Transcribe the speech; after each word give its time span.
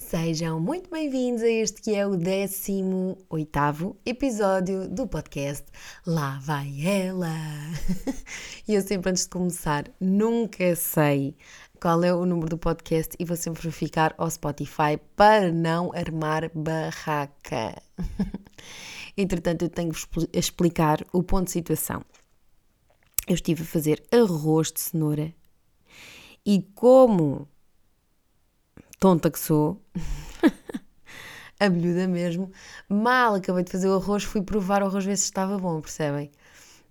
Sejam 0.00 0.58
muito 0.58 0.90
bem-vindos 0.90 1.42
a 1.42 1.48
este 1.48 1.82
que 1.82 1.94
é 1.94 2.04
o 2.04 2.16
18 2.16 3.96
episódio 4.04 4.88
do 4.88 5.06
podcast 5.06 5.64
Lá 6.04 6.40
Vai 6.42 6.74
Ela. 6.84 7.28
E 8.66 8.74
eu 8.74 8.82
sempre, 8.82 9.10
antes 9.10 9.24
de 9.24 9.28
começar, 9.28 9.84
nunca 10.00 10.74
sei 10.74 11.36
qual 11.80 12.02
é 12.02 12.12
o 12.12 12.24
número 12.24 12.48
do 12.48 12.58
podcast 12.58 13.14
e 13.20 13.24
vou 13.24 13.36
sempre 13.36 13.62
verificar 13.62 14.14
ao 14.16 14.28
Spotify 14.28 14.98
para 15.14 15.52
não 15.52 15.92
armar 15.94 16.50
barraca. 16.54 17.80
Entretanto, 19.16 19.66
eu 19.66 19.68
tenho 19.68 19.92
a 19.92 20.38
explicar 20.38 21.04
o 21.12 21.22
ponto 21.22 21.44
de 21.44 21.52
situação. 21.52 22.02
Eu 23.28 23.34
estive 23.34 23.62
a 23.62 23.66
fazer 23.66 24.02
arroz 24.10 24.72
de 24.72 24.80
cenoura 24.80 25.32
e 26.44 26.62
como 26.74 27.46
tonta 29.00 29.30
que 29.30 29.38
sou, 29.38 29.80
abelhuda 31.58 32.06
mesmo, 32.06 32.52
mal 32.86 33.34
acabei 33.34 33.64
de 33.64 33.72
fazer 33.72 33.88
o 33.88 33.94
arroz, 33.94 34.24
fui 34.24 34.42
provar 34.42 34.82
o 34.82 34.86
arroz 34.86 35.06
ver 35.06 35.16
se 35.16 35.24
estava 35.24 35.58
bom, 35.58 35.80
percebem? 35.80 36.30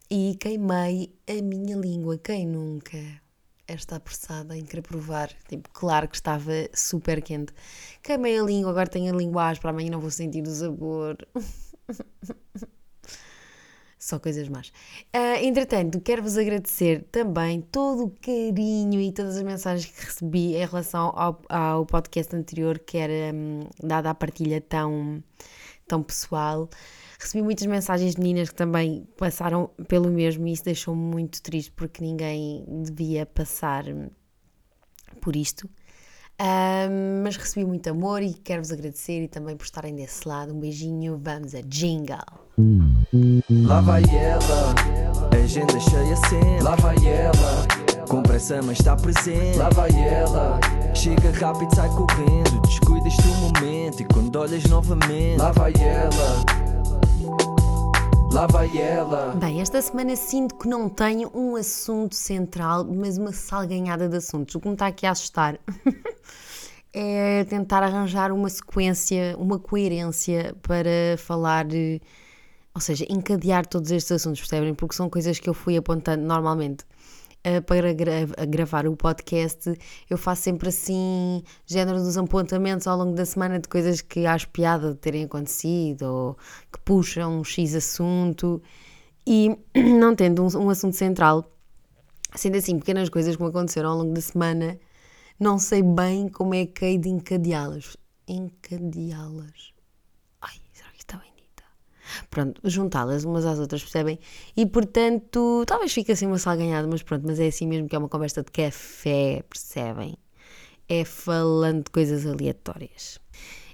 E 0.10 0.36
queimei 0.40 1.14
a 1.28 1.40
minha 1.44 1.78
língua, 1.78 2.18
quem 2.18 2.48
nunca? 2.48 2.98
Esta 3.68 3.98
apressada 3.98 4.58
em 4.58 4.66
querer 4.66 4.82
provar, 4.82 5.30
tipo, 5.48 5.70
claro 5.72 6.08
que 6.08 6.16
estava 6.16 6.52
super 6.74 7.22
quente. 7.22 7.54
Queimei 8.02 8.40
a 8.40 8.44
língua, 8.44 8.72
agora 8.72 8.90
tenho 8.90 9.14
a 9.14 9.18
língua 9.18 9.48
áspera, 9.48 9.70
amanhã 9.70 9.92
não 9.92 10.02
vou 10.02 10.10
sentir 10.10 10.42
o 10.42 10.50
sabor. 10.50 11.16
Só 14.10 14.18
coisas 14.18 14.50
más. 14.50 14.70
Uh, 15.16 15.38
entretanto, 15.44 16.02
quero-vos 16.02 16.36
agradecer 16.36 17.04
também 17.12 17.62
todo 17.62 18.06
o 18.06 18.10
carinho 18.10 19.00
e 19.00 19.12
todas 19.12 19.38
as 19.38 19.44
mensagens 19.44 19.86
que 19.86 20.04
recebi 20.04 20.56
em 20.56 20.66
relação 20.66 21.14
ao, 21.16 21.40
ao 21.48 21.86
podcast 21.86 22.36
anterior, 22.36 22.80
que 22.80 22.98
era 22.98 23.32
um, 23.32 23.70
dada 23.84 24.10
a 24.10 24.16
partilha 24.16 24.60
tão, 24.62 25.24
tão 25.88 26.02
pessoal. 26.02 26.68
Recebi 27.20 27.44
muitas 27.44 27.68
mensagens 27.68 28.16
de 28.16 28.20
meninas 28.20 28.50
que 28.50 28.56
também 28.56 29.08
passaram 29.16 29.70
pelo 29.88 30.10
mesmo 30.10 30.48
e 30.48 30.54
isso 30.54 30.64
deixou-me 30.64 31.04
muito 31.04 31.40
triste 31.44 31.72
porque 31.74 32.04
ninguém 32.04 32.66
devia 32.84 33.28
passar 33.28 33.84
por 35.22 35.36
isto. 35.36 35.70
Mas 37.24 37.36
recebi 37.36 37.66
muito 37.66 37.90
amor 37.90 38.24
e 38.24 38.34
quero-vos 38.34 38.72
agradecer 38.72 39.24
e 39.24 39.28
também 39.28 39.56
por 39.58 39.66
estarem 39.66 39.96
desse 39.96 40.28
lado. 40.28 40.54
Um 40.54 40.60
beijinho, 40.60 41.20
vamos 41.22 41.54
a 41.54 41.62
jingle. 41.62 42.18
Lá 43.66 43.82
vai 43.82 44.04
ela, 44.04 44.76
agenda 45.44 45.80
cheia 45.80 46.16
sempre. 46.16 46.62
Lá 46.62 46.76
vai 46.76 46.96
ela, 47.06 47.68
com 48.08 48.22
pressa 48.22 48.62
mas 48.62 48.80
está 48.80 48.96
presente. 48.96 49.58
Lá 49.58 49.70
vai 49.70 49.90
ela, 49.92 50.60
chega 50.94 51.32
rápido, 51.32 51.74
sai 51.76 51.90
correndo. 51.90 52.62
Descuidas 52.62 53.16
do 53.18 53.34
momento 53.36 54.02
e 54.02 54.06
quando 54.06 54.36
olhas 54.36 54.64
novamente. 54.66 55.38
Lá 55.38 55.52
vai 55.52 55.74
ela. 55.80 56.49
Lá 58.32 58.46
vai 58.46 58.78
ela. 58.78 59.36
Bem, 59.36 59.60
esta 59.60 59.82
semana 59.82 60.16
sinto 60.16 60.56
que 60.56 60.68
não 60.68 60.88
tenho 60.88 61.32
um 61.34 61.56
assunto 61.56 62.14
central, 62.16 62.86
mas 62.86 63.18
uma 63.18 63.34
salganhada 63.34 64.08
de 64.08 64.18
assuntos. 64.18 64.54
O 64.54 64.60
que 64.60 64.68
me 64.68 64.74
está 64.74 64.88
aqui 64.88 65.06
a 65.06 65.12
assustar 65.12 65.60
é 66.94 67.44
tentar 67.46 67.82
arranjar 67.82 68.32
uma 68.32 68.50
sequência, 68.50 69.36
uma 69.38 69.58
coerência 69.58 70.56
para 70.62 71.18
falar, 71.18 71.66
ou 72.74 72.80
seja, 72.82 73.06
encadear 73.10 73.66
todos 73.66 73.90
estes 73.90 74.12
assuntos, 74.12 74.40
percebem? 74.40 74.76
Porque 74.76 74.96
são 74.96 75.10
coisas 75.10 75.40
que 75.40 75.50
eu 75.50 75.54
fui 75.54 75.76
apontando 75.76 76.24
normalmente. 76.24 76.86
Uh, 77.40 77.62
para 77.62 77.94
gra 77.94 78.26
gravar 78.50 78.86
o 78.86 78.98
podcast, 78.98 79.74
eu 80.10 80.18
faço 80.18 80.42
sempre 80.42 80.68
assim, 80.68 81.42
género 81.66 81.98
dos 82.00 82.18
apontamentos 82.18 82.86
ao 82.86 82.98
longo 82.98 83.14
da 83.14 83.26
semana 83.26 83.58
de 83.60 83.68
coisas 83.70 84.02
que 84.02 84.26
acho 84.26 84.50
piada 84.50 84.92
de 84.92 85.00
terem 85.00 85.24
acontecido 85.24 86.02
ou 86.04 86.38
que 86.70 86.80
puxam 86.82 87.40
um 87.40 87.44
X 87.46 87.76
assunto 87.76 88.62
e 89.26 89.58
não 89.74 90.14
tendo 90.16 90.44
um, 90.44 90.66
um 90.66 90.70
assunto 90.70 90.98
central, 90.98 91.50
sendo 92.36 92.58
assim 92.58 92.78
pequenas 92.78 93.08
coisas 93.08 93.38
que 93.38 93.42
me 93.42 93.48
aconteceram 93.48 93.92
ao 93.92 93.98
longo 94.00 94.14
da 94.14 94.22
semana, 94.22 94.78
não 95.40 95.58
sei 95.58 95.82
bem 95.82 96.28
como 96.28 96.54
é 96.54 96.66
que 96.66 96.84
hei 96.84 96.98
de 96.98 97.08
encadeá-las. 97.08 97.96
Encadeá-las. 98.28 99.79
Pronto, 102.30 102.62
juntá-las 102.64 103.24
umas 103.24 103.46
às 103.46 103.60
outras, 103.60 103.82
percebem? 103.82 104.20
E 104.56 104.66
portanto, 104.66 105.64
talvez 105.66 105.94
fique 105.94 106.12
assim 106.12 106.26
uma 106.28 106.38
salganhada, 106.38 106.88
mas 106.88 107.04
pronto, 107.04 107.26
mas 107.26 107.40
é 107.40 107.48
assim 107.48 107.68
mesmo 107.68 107.88
que 107.88 107.96
é 107.96 108.00
uma 108.00 108.10
conversa 108.10 108.44
de 108.44 108.52
café, 108.52 109.44
percebem? 109.50 110.16
É 110.88 111.06
falando 111.06 111.86
de 111.86 111.92
coisas 111.92 112.26
aleatórias. 112.26 113.20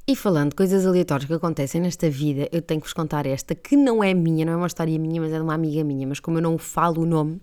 E 0.08 0.16
falando 0.16 0.50
de 0.50 0.56
coisas 0.56 0.86
aleatórias 0.86 1.28
que 1.28 1.34
acontecem 1.34 1.82
nesta 1.82 2.10
vida, 2.10 2.48
eu 2.52 2.62
tenho 2.62 2.80
que 2.80 2.88
vos 2.88 2.94
contar 2.94 3.26
esta, 3.26 3.56
que 3.56 3.76
não 3.76 4.04
é 4.04 4.14
minha, 4.14 4.46
não 4.46 4.54
é 4.54 4.56
uma 4.56 4.68
história 4.68 5.00
minha, 5.00 5.20
mas 5.20 5.32
é 5.34 5.38
de 5.38 5.42
uma 5.42 5.56
amiga 5.56 5.84
minha, 5.84 6.06
mas 6.06 6.20
como 6.20 6.38
eu 6.38 6.42
não 6.44 6.58
falo 6.58 7.02
o 7.02 7.06
nome, 7.06 7.42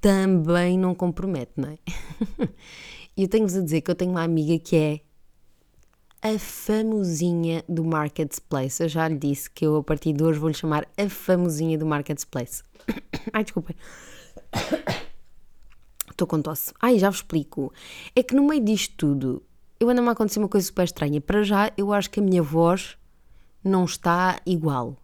também 0.00 0.78
não 0.78 0.94
compromete, 0.94 1.52
não 1.56 1.68
é? 1.68 1.78
E 3.16 3.24
eu 3.24 3.28
tenho-vos 3.28 3.56
a 3.56 3.60
dizer 3.60 3.82
que 3.82 3.90
eu 3.90 3.94
tenho 3.94 4.12
uma 4.12 4.22
amiga 4.22 4.58
que 4.58 4.76
é 4.76 5.00
a 6.22 6.38
famosinha 6.38 7.64
do 7.68 7.84
Marketplace. 7.84 8.82
Eu 8.82 8.88
já 8.88 9.08
lhe 9.08 9.16
disse 9.16 9.50
que 9.50 9.66
eu 9.66 9.76
a 9.76 9.82
partir 9.82 10.12
de 10.12 10.22
hoje 10.22 10.38
vou-lhe 10.38 10.54
chamar 10.54 10.86
a 10.96 11.08
famosinha 11.08 11.78
do 11.78 11.86
Marketplace. 11.86 12.62
Ai, 13.32 13.44
desculpem. 13.44 13.74
Estou 16.10 16.26
com 16.26 16.42
tosse. 16.42 16.72
Ai, 16.80 16.98
já 16.98 17.08
vos 17.08 17.20
explico. 17.20 17.72
É 18.14 18.22
que 18.22 18.34
no 18.34 18.46
meio 18.46 18.62
disto 18.62 18.94
tudo, 18.96 19.42
eu 19.78 19.88
ando-me 19.88 20.08
a 20.08 20.12
acontecer 20.12 20.38
uma 20.38 20.48
coisa 20.48 20.66
super 20.66 20.84
estranha. 20.84 21.20
Para 21.20 21.42
já, 21.42 21.72
eu 21.76 21.92
acho 21.92 22.10
que 22.10 22.20
a 22.20 22.22
minha 22.22 22.42
voz 22.42 22.98
não 23.64 23.84
está 23.84 24.38
igual. 24.44 24.96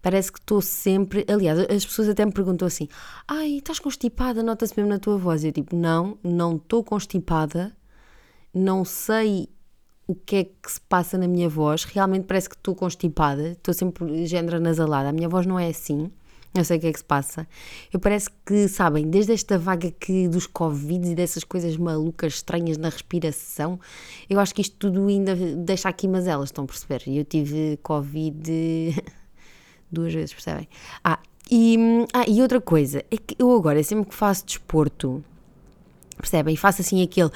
Parece 0.00 0.32
que 0.32 0.38
estou 0.38 0.62
sempre. 0.62 1.26
Aliás, 1.28 1.58
as 1.58 1.84
pessoas 1.84 2.08
até 2.08 2.24
me 2.24 2.32
perguntam 2.32 2.66
assim: 2.66 2.88
Ai, 3.26 3.56
estás 3.58 3.78
constipada? 3.78 4.42
Nota-se 4.42 4.74
mesmo 4.76 4.88
na 4.88 4.98
tua 4.98 5.18
voz. 5.18 5.44
Eu 5.44 5.52
tipo: 5.52 5.76
Não, 5.76 6.16
não 6.22 6.56
estou 6.56 6.82
constipada. 6.82 7.76
Não 8.54 8.84
sei 8.84 9.50
o 10.08 10.14
que 10.14 10.36
é 10.36 10.44
que 10.44 10.72
se 10.72 10.80
passa 10.80 11.16
na 11.16 11.28
minha 11.28 11.48
voz. 11.48 11.84
Realmente 11.84 12.24
parece 12.24 12.48
que 12.48 12.56
estou 12.56 12.74
constipada, 12.74 13.50
estou 13.50 13.72
sempre 13.72 14.26
género 14.26 14.58
nasalada. 14.58 15.10
A 15.10 15.12
minha 15.12 15.28
voz 15.28 15.46
não 15.46 15.56
é 15.56 15.68
assim. 15.68 16.10
Eu 16.52 16.64
sei 16.64 16.78
o 16.78 16.80
que 16.80 16.86
é 16.88 16.92
que 16.92 16.98
se 16.98 17.04
passa. 17.04 17.46
Eu 17.92 18.00
parece 18.00 18.28
que, 18.44 18.66
sabem, 18.66 19.08
desde 19.08 19.32
esta 19.32 19.56
vaga 19.56 19.92
que 19.92 20.26
dos 20.26 20.46
Covid 20.46 21.10
e 21.10 21.14
dessas 21.14 21.44
coisas 21.44 21.76
malucas, 21.76 22.34
estranhas 22.34 22.76
na 22.76 22.88
respiração, 22.88 23.78
eu 24.28 24.40
acho 24.40 24.52
que 24.54 24.62
isto 24.62 24.74
tudo 24.76 25.06
ainda 25.06 25.36
deixa 25.36 25.88
aqui 25.88 26.08
mas 26.08 26.26
elas 26.26 26.48
estão 26.48 26.64
a 26.64 26.66
perceber? 26.66 27.02
Eu 27.06 27.24
tive 27.24 27.78
Covid 27.82 28.42
duas 29.92 30.12
vezes, 30.12 30.32
percebem? 30.32 30.66
Ah 31.04 31.20
e, 31.50 31.78
ah, 32.12 32.24
e 32.28 32.42
outra 32.42 32.60
coisa, 32.60 33.02
é 33.10 33.16
que 33.16 33.34
eu 33.38 33.50
agora, 33.54 33.82
sempre 33.82 34.10
que 34.10 34.14
faço 34.14 34.44
desporto, 34.44 35.24
percebem? 36.18 36.54
Faço 36.56 36.82
assim 36.82 37.02
aquele 37.02 37.30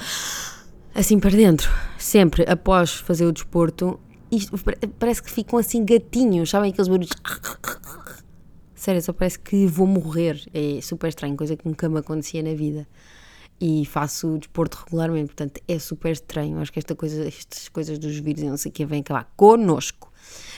assim 0.95 1.19
para 1.19 1.31
dentro, 1.31 1.71
sempre 1.97 2.43
após 2.49 2.95
fazer 2.95 3.25
o 3.25 3.31
desporto, 3.31 3.99
isto, 4.31 4.53
parece 4.99 5.21
que 5.21 5.31
ficam 5.31 5.59
assim 5.59 5.83
gatinhos, 5.85 6.49
sabem 6.49 6.71
aqueles 6.71 6.87
barulhos? 6.87 7.11
Sério, 8.75 9.01
só 9.01 9.13
parece 9.13 9.39
que 9.39 9.65
vou 9.65 9.87
morrer. 9.87 10.41
É 10.53 10.81
super 10.81 11.07
estranho, 11.07 11.37
coisa 11.37 11.55
que 11.55 11.65
nunca 11.65 11.87
me 11.87 11.99
acontecia 11.99 12.43
na 12.43 12.53
vida. 12.53 12.87
E 13.61 13.85
faço 13.85 14.37
desporto 14.37 14.83
regularmente, 14.83 15.27
portanto 15.27 15.61
é 15.67 15.79
super 15.79 16.11
estranho. 16.11 16.59
Acho 16.59 16.73
que 16.73 16.79
esta 16.79 16.93
coisa, 16.93 17.25
estas 17.25 17.69
coisas 17.69 17.97
dos 17.97 18.17
vírus 18.17 18.41
e 18.41 18.45
não 18.45 18.57
sei 18.57 18.69
o 18.69 18.73
que 18.73 18.85
vêm 18.85 18.99
acabar 18.99 19.31
connosco. 19.37 20.11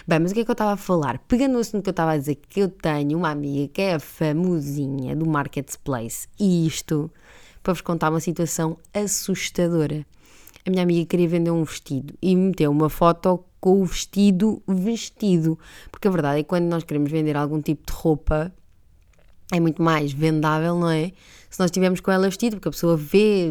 Bem, 0.07 0.19
mas 0.19 0.31
o 0.31 0.33
que 0.33 0.39
é 0.39 0.43
que 0.45 0.49
eu 0.49 0.53
estava 0.53 0.71
a 0.71 0.77
falar? 0.77 1.19
Pegando 1.27 1.53
no 1.53 1.59
assunto 1.59 1.83
que 1.83 1.89
eu 1.89 1.91
estava 1.91 2.13
a 2.13 2.17
dizer, 2.17 2.35
que 2.35 2.61
eu 2.61 2.69
tenho 2.69 3.17
uma 3.17 3.29
amiga 3.29 3.67
que 3.71 3.81
é 3.81 3.95
a 3.95 3.99
famosinha 3.99 5.15
do 5.15 5.25
Marketplace, 5.27 6.27
e 6.39 6.65
isto 6.65 7.11
para 7.61 7.73
vos 7.73 7.81
contar 7.81 8.09
uma 8.09 8.19
situação 8.19 8.77
assustadora 8.93 10.05
a 10.65 10.69
minha 10.69 10.83
amiga 10.83 11.05
queria 11.05 11.27
vender 11.27 11.51
um 11.51 11.63
vestido 11.63 12.15
e 12.21 12.35
meteu 12.35 12.71
uma 12.71 12.89
foto 12.89 13.45
com 13.59 13.81
o 13.81 13.85
vestido 13.85 14.61
vestido. 14.67 15.59
Porque 15.91 16.07
a 16.07 16.11
verdade 16.11 16.39
é 16.39 16.43
que 16.43 16.49
quando 16.49 16.65
nós 16.65 16.83
queremos 16.83 17.11
vender 17.11 17.37
algum 17.37 17.61
tipo 17.61 17.85
de 17.85 17.93
roupa, 17.93 18.51
é 19.51 19.59
muito 19.59 19.81
mais 19.81 20.11
vendável, 20.11 20.75
não 20.75 20.89
é? 20.89 21.11
Se 21.49 21.59
nós 21.59 21.67
estivermos 21.67 21.99
com 21.99 22.11
ela 22.11 22.27
vestido, 22.27 22.55
porque 22.57 22.67
a 22.67 22.71
pessoa 22.71 22.97
vê, 22.97 23.49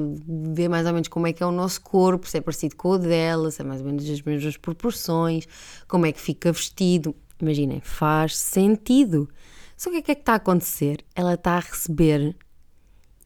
vê 0.53 0.69
mais 0.69 0.87
ou 0.87 0.93
menos 0.93 1.09
como 1.09 1.27
é 1.27 1.33
que 1.33 1.43
é 1.43 1.47
o 1.47 1.53
nosso 1.53 1.81
corpo, 1.81 2.29
se 2.29 2.37
é 2.37 2.41
parecido 2.41 2.75
com 2.77 2.91
o 2.91 2.99
dela, 2.99 3.51
se 3.51 3.63
é 3.63 3.65
mais 3.65 3.81
ou 3.81 3.87
menos 3.87 4.09
as 4.11 4.21
mesmas 4.21 4.57
proporções, 4.57 5.47
como 5.87 6.05
é 6.05 6.13
que 6.13 6.21
fica 6.21 6.53
vestido. 6.53 7.15
Imaginem, 7.41 7.81
faz 7.81 8.37
sentido. 8.37 9.29
Só 9.77 9.91
que 9.91 9.99
o 9.99 10.03
que 10.03 10.13
é 10.13 10.15
que 10.15 10.21
está 10.21 10.33
a 10.33 10.37
acontecer? 10.37 11.05
Ela 11.15 11.35
está 11.35 11.53
a 11.53 11.61
receber 11.61 12.37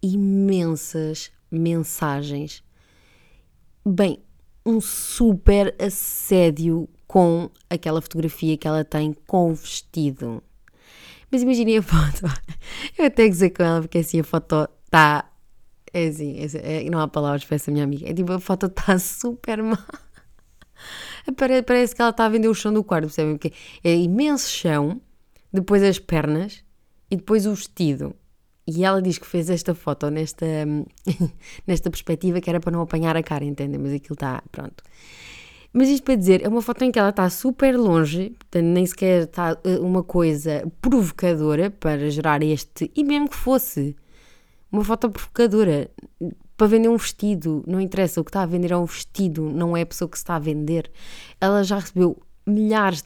imensas 0.02 1.30
mensagens 1.50 2.62
bem, 3.88 4.18
um 4.64 4.80
super 4.80 5.74
assédio 5.78 6.88
com 7.06 7.50
aquela 7.70 8.00
fotografia 8.02 8.56
que 8.56 8.68
ela 8.68 8.84
tem 8.84 9.14
com 9.26 9.50
o 9.50 9.54
vestido. 9.54 10.42
Mas 11.30 11.42
imaginem 11.42 11.78
a 11.78 11.82
foto. 11.82 12.24
Eu 12.96 13.06
até 13.06 13.28
dizer 13.28 13.50
com 13.50 13.62
ela, 13.62 13.80
porque 13.80 13.98
assim 13.98 14.20
a 14.20 14.24
foto 14.24 14.68
está. 14.84 15.30
É 15.92 16.06
assim, 16.06 16.38
é, 16.38 16.44
assim, 16.44 16.58
é, 16.58 16.90
não 16.90 17.00
há 17.00 17.08
palavras 17.08 17.44
para 17.44 17.56
essa 17.56 17.70
minha 17.70 17.84
amiga. 17.84 18.08
É 18.08 18.12
tipo, 18.12 18.30
a 18.32 18.38
foto 18.38 18.66
está 18.66 18.98
super 19.00 19.62
má. 19.62 19.82
Parece 21.36 21.94
que 21.94 22.00
ela 22.00 22.10
está 22.10 22.26
a 22.26 22.28
vender 22.28 22.48
o 22.48 22.54
chão 22.54 22.72
do 22.72 22.84
quarto, 22.84 23.06
percebem? 23.06 23.36
Porque 23.36 23.52
é 23.82 23.94
imenso 23.94 24.48
chão, 24.48 25.00
depois 25.52 25.82
as 25.82 25.98
pernas 25.98 26.62
e 27.10 27.16
depois 27.16 27.46
o 27.46 27.54
vestido. 27.54 28.14
E 28.70 28.84
ela 28.84 29.00
diz 29.00 29.16
que 29.16 29.26
fez 29.26 29.48
esta 29.48 29.74
foto 29.74 30.10
nesta, 30.10 30.44
nesta 31.66 31.88
perspectiva 31.88 32.38
que 32.38 32.50
era 32.50 32.60
para 32.60 32.70
não 32.70 32.82
apanhar 32.82 33.16
a 33.16 33.22
cara, 33.22 33.42
entendem? 33.42 33.80
Mas 33.80 33.94
aquilo 33.94 34.12
está, 34.12 34.42
pronto. 34.52 34.84
Mas 35.72 35.88
isto 35.88 36.04
para 36.04 36.16
dizer, 36.16 36.44
é 36.44 36.48
uma 36.48 36.60
foto 36.60 36.82
em 36.84 36.92
que 36.92 36.98
ela 36.98 37.08
está 37.08 37.30
super 37.30 37.78
longe, 37.78 38.30
portanto 38.30 38.64
nem 38.64 38.84
sequer 38.84 39.22
está 39.22 39.56
eh, 39.64 39.78
uma 39.78 40.02
coisa 40.02 40.70
provocadora 40.82 41.70
para 41.70 42.10
gerar 42.10 42.42
este, 42.42 42.90
e 42.94 43.02
mesmo 43.02 43.30
que 43.30 43.36
fosse 43.36 43.96
uma 44.70 44.84
foto 44.84 45.08
provocadora 45.08 45.90
para 46.54 46.66
vender 46.66 46.90
um 46.90 46.96
vestido, 46.98 47.64
não 47.66 47.80
interessa, 47.80 48.20
o 48.20 48.24
que 48.24 48.30
está 48.30 48.42
a 48.42 48.46
vender 48.46 48.70
é 48.70 48.76
um 48.76 48.84
vestido, 48.84 49.48
não 49.50 49.74
é 49.74 49.80
a 49.80 49.86
pessoa 49.86 50.10
que 50.10 50.18
se 50.18 50.24
está 50.24 50.36
a 50.36 50.40
vender. 50.40 50.90
Ela 51.40 51.62
já 51.62 51.78
recebeu 51.78 52.20
milhares 52.46 53.02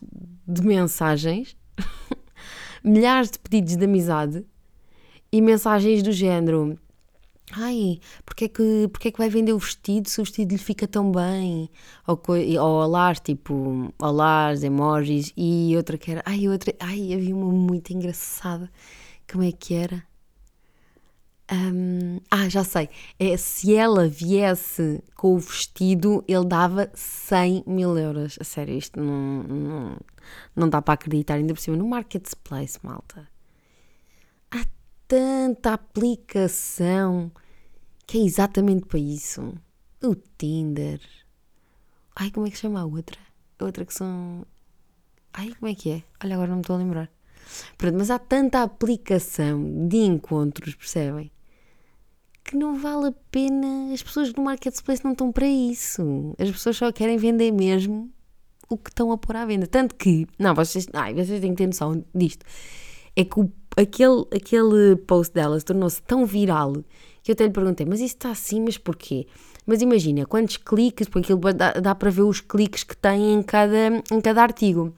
de 0.48 0.62
mensagens, 0.62 1.56
milhares 2.82 3.30
de 3.30 3.38
pedidos 3.38 3.76
de 3.76 3.84
amizade 3.84 4.44
e 5.32 5.40
mensagens 5.40 6.02
do 6.02 6.12
género: 6.12 6.78
Ai, 7.52 8.00
porque 8.24 8.44
é, 8.46 8.48
que, 8.48 8.88
porque 8.92 9.08
é 9.08 9.10
que 9.10 9.18
vai 9.18 9.28
vender 9.28 9.52
o 9.52 9.58
vestido 9.58 10.08
se 10.08 10.20
o 10.20 10.24
vestido 10.24 10.52
lhe 10.52 10.58
fica 10.58 10.86
tão 10.86 11.10
bem? 11.12 11.68
Ou, 12.06 12.20
ou 12.60 12.82
olás, 12.82 13.20
tipo, 13.20 13.92
olás, 14.00 14.62
emojis, 14.62 15.32
e 15.36 15.74
outra 15.76 15.98
que 15.98 16.10
era, 16.10 16.22
ai, 16.24 16.48
outra, 16.48 16.74
ai, 16.80 17.12
havia 17.12 17.34
uma 17.34 17.52
muito 17.52 17.92
engraçada, 17.92 18.70
como 19.30 19.44
é 19.44 19.52
que 19.52 19.74
era? 19.74 20.04
Um, 21.52 22.20
ah, 22.30 22.48
já 22.48 22.64
sei. 22.64 22.88
É, 23.18 23.36
se 23.36 23.74
ela 23.74 24.08
viesse 24.08 25.02
com 25.14 25.34
o 25.34 25.38
vestido, 25.38 26.24
ele 26.26 26.46
dava 26.46 26.90
100 26.94 27.64
mil 27.66 27.98
euros. 27.98 28.38
A 28.40 28.44
sério, 28.44 28.74
isto 28.74 28.98
não, 28.98 29.42
não, 29.42 29.96
não 30.56 30.68
dá 30.68 30.80
para 30.80 30.94
acreditar. 30.94 31.34
Ainda 31.34 31.52
por 31.52 31.60
cima, 31.60 31.76
no 31.76 31.86
Marketplace, 31.86 32.78
malta. 32.82 33.28
Tanta 35.12 35.74
aplicação 35.74 37.30
que 38.06 38.16
é 38.16 38.22
exatamente 38.22 38.86
para 38.86 38.98
isso. 38.98 39.52
O 40.02 40.14
Tinder. 40.14 41.02
Ai, 42.16 42.30
como 42.30 42.46
é 42.46 42.50
que 42.50 42.56
chama 42.56 42.80
a 42.80 42.86
outra? 42.86 43.18
A 43.58 43.64
outra 43.66 43.84
que 43.84 43.92
são. 43.92 44.46
Ai, 45.34 45.50
como 45.50 45.70
é 45.70 45.74
que 45.74 45.90
é? 45.90 46.02
Olha, 46.24 46.34
agora 46.34 46.48
não 46.48 46.56
me 46.56 46.62
estou 46.62 46.76
a 46.76 46.78
lembrar. 46.78 47.10
Pronto, 47.76 47.98
mas 47.98 48.10
há 48.10 48.18
tanta 48.18 48.62
aplicação 48.62 49.86
de 49.86 49.98
encontros, 49.98 50.74
percebem? 50.74 51.30
Que 52.42 52.56
não 52.56 52.78
vale 52.78 53.08
a 53.08 53.14
pena. 53.30 53.92
As 53.92 54.02
pessoas 54.02 54.32
no 54.32 54.42
marketplace 54.42 55.04
não 55.04 55.12
estão 55.12 55.30
para 55.30 55.46
isso. 55.46 56.34
As 56.38 56.50
pessoas 56.50 56.78
só 56.78 56.90
querem 56.90 57.18
vender 57.18 57.52
mesmo 57.52 58.10
o 58.66 58.78
que 58.78 58.88
estão 58.88 59.12
a 59.12 59.18
pôr 59.18 59.36
à 59.36 59.44
venda. 59.44 59.66
Tanto 59.66 59.94
que. 59.94 60.26
Não, 60.38 60.54
vocês, 60.54 60.86
ai, 60.94 61.12
vocês 61.12 61.38
têm 61.38 61.50
que 61.50 61.58
ter 61.58 61.66
noção 61.66 62.02
disto. 62.14 62.46
É 63.14 63.24
que 63.24 63.40
o, 63.40 63.50
aquele, 63.76 64.24
aquele 64.34 64.96
post 64.96 65.32
dela 65.34 65.60
tornou-se 65.60 66.02
tão 66.02 66.24
viral 66.26 66.72
que 67.22 67.30
eu 67.30 67.34
até 67.34 67.44
lhe 67.44 67.50
perguntei, 67.50 67.86
mas 67.86 68.00
isso 68.00 68.16
está 68.16 68.30
assim, 68.30 68.60
mas 68.60 68.76
porquê? 68.76 69.26
Mas 69.64 69.80
imagina, 69.80 70.26
quantos 70.26 70.56
cliques, 70.56 71.08
porque 71.08 71.32
aquilo 71.32 71.52
dá, 71.52 71.72
dá 71.74 71.94
para 71.94 72.10
ver 72.10 72.22
os 72.22 72.40
cliques 72.40 72.82
que 72.82 72.96
tem 72.96 73.34
em 73.34 73.42
cada, 73.42 74.02
em 74.10 74.20
cada 74.20 74.42
artigo. 74.42 74.92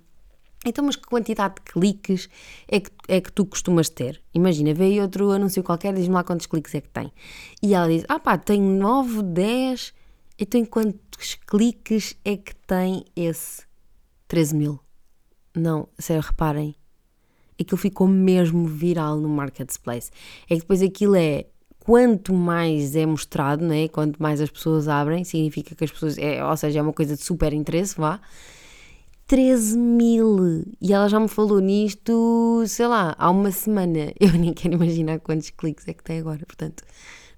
Então, 0.64 0.84
mas 0.84 0.96
que 0.96 1.02
quantidade 1.02 1.56
de 1.56 1.72
cliques 1.72 2.28
é 2.66 2.81
que, 2.81 2.90
é 3.06 3.20
que 3.20 3.31
tu 3.31 3.44
costumas 3.44 3.90
ter? 3.90 4.22
Imagina, 4.32 4.70
aí 4.70 4.99
outro 4.99 5.31
anúncio 5.31 5.62
qualquer, 5.62 5.93
diz-me 5.93 6.14
lá 6.14 6.25
quantos 6.25 6.46
cliques 6.46 6.75
é 6.75 6.81
que 6.81 6.88
tem. 6.88 7.12
E 7.62 7.75
ela 7.75 7.87
diz, 7.87 8.05
ah 8.08 8.19
pá, 8.19 8.38
tem 8.38 8.62
9, 8.62 9.22
10, 9.22 9.93
então 10.38 10.58
em 10.58 10.64
quantos 10.64 11.34
cliques 11.46 12.17
é 12.25 12.38
que 12.38 12.56
tem 12.56 13.05
esse 13.14 13.64
13 14.26 14.56
mil? 14.56 14.81
Não, 15.55 15.87
sério, 15.99 16.22
reparem, 16.22 16.75
aquilo 17.60 17.78
ficou 17.78 18.06
mesmo 18.06 18.66
viral 18.66 19.18
no 19.18 19.28
Marketplace. 19.28 20.10
É 20.48 20.54
que 20.54 20.60
depois 20.60 20.82
aquilo 20.82 21.16
é 21.16 21.46
quanto 21.80 22.32
mais 22.32 22.96
é 22.96 23.04
mostrado, 23.04 23.64
né? 23.64 23.88
quanto 23.88 24.20
mais 24.22 24.40
as 24.40 24.50
pessoas 24.50 24.88
abrem, 24.88 25.22
significa 25.22 25.74
que 25.74 25.84
as 25.84 25.90
pessoas, 25.90 26.18
é, 26.18 26.44
ou 26.44 26.56
seja, 26.56 26.78
é 26.78 26.82
uma 26.82 26.92
coisa 26.92 27.14
de 27.14 27.22
super 27.22 27.52
interesse, 27.52 27.96
vá. 27.96 28.20
13 29.26 29.78
mil! 29.78 30.64
E 30.80 30.92
ela 30.92 31.08
já 31.08 31.18
me 31.18 31.28
falou 31.28 31.58
nisto, 31.58 32.62
sei 32.66 32.86
lá, 32.86 33.14
há 33.18 33.30
uma 33.30 33.50
semana. 33.50 34.12
Eu 34.20 34.32
nem 34.32 34.52
quero 34.52 34.74
imaginar 34.74 35.20
quantos 35.20 35.50
cliques 35.50 35.86
é 35.88 35.94
que 35.94 36.04
tem 36.04 36.18
agora, 36.18 36.44
portanto, 36.46 36.84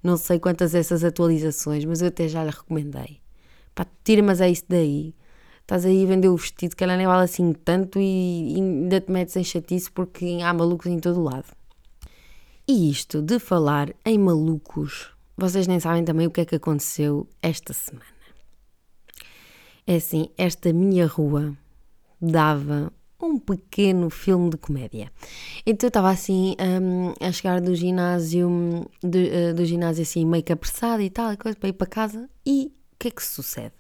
não 0.02 0.16
sei 0.16 0.38
quantas 0.38 0.74
essas 0.74 1.04
atualizações, 1.04 1.84
mas 1.84 2.00
eu 2.00 2.08
até 2.08 2.28
já 2.28 2.44
lhe 2.44 2.50
recomendei. 2.50 3.20
Pá, 3.74 3.86
tira, 4.04 4.22
mas 4.22 4.40
é 4.40 4.48
isso 4.50 4.64
daí. 4.68 5.14
Estás 5.66 5.84
aí 5.84 6.04
a 6.04 6.06
vender 6.06 6.28
o 6.28 6.36
vestido 6.36 6.76
que 6.76 6.84
ela 6.84 6.96
nem 6.96 7.08
vale 7.08 7.24
assim 7.24 7.52
tanto 7.52 7.98
e, 7.98 8.52
e 8.52 8.54
ainda 8.54 9.00
te 9.00 9.10
metes 9.10 9.34
em 9.34 9.42
chatice 9.42 9.90
porque 9.90 10.38
há 10.40 10.54
malucos 10.54 10.86
em 10.86 11.00
todo 11.00 11.20
lado. 11.20 11.46
E 12.68 12.88
isto 12.88 13.20
de 13.20 13.40
falar 13.40 13.92
em 14.04 14.16
malucos, 14.16 15.10
vocês 15.36 15.66
nem 15.66 15.80
sabem 15.80 16.04
também 16.04 16.28
o 16.28 16.30
que 16.30 16.42
é 16.42 16.44
que 16.44 16.54
aconteceu 16.54 17.28
esta 17.42 17.72
semana. 17.72 18.06
É 19.84 19.96
assim, 19.96 20.28
esta 20.38 20.72
minha 20.72 21.04
rua 21.04 21.52
dava 22.22 22.92
um 23.20 23.36
pequeno 23.36 24.08
filme 24.08 24.50
de 24.50 24.58
comédia. 24.58 25.10
Então 25.66 25.88
eu 25.88 25.88
estava 25.88 26.10
assim 26.10 26.54
um, 26.60 27.12
a 27.20 27.32
chegar 27.32 27.60
do 27.60 27.74
ginásio, 27.74 28.48
do, 29.02 29.18
uh, 29.18 29.52
do 29.52 29.64
ginásio 29.64 30.02
assim 30.02 30.24
meio 30.24 30.44
que 30.44 30.52
apressada 30.52 31.02
e 31.02 31.10
tal, 31.10 31.36
coisa 31.36 31.58
para 31.58 31.70
ir 31.70 31.72
para 31.72 31.88
casa 31.88 32.30
e 32.46 32.72
o 32.92 32.96
que 33.00 33.08
é 33.08 33.10
que 33.10 33.24
sucede? 33.24 33.74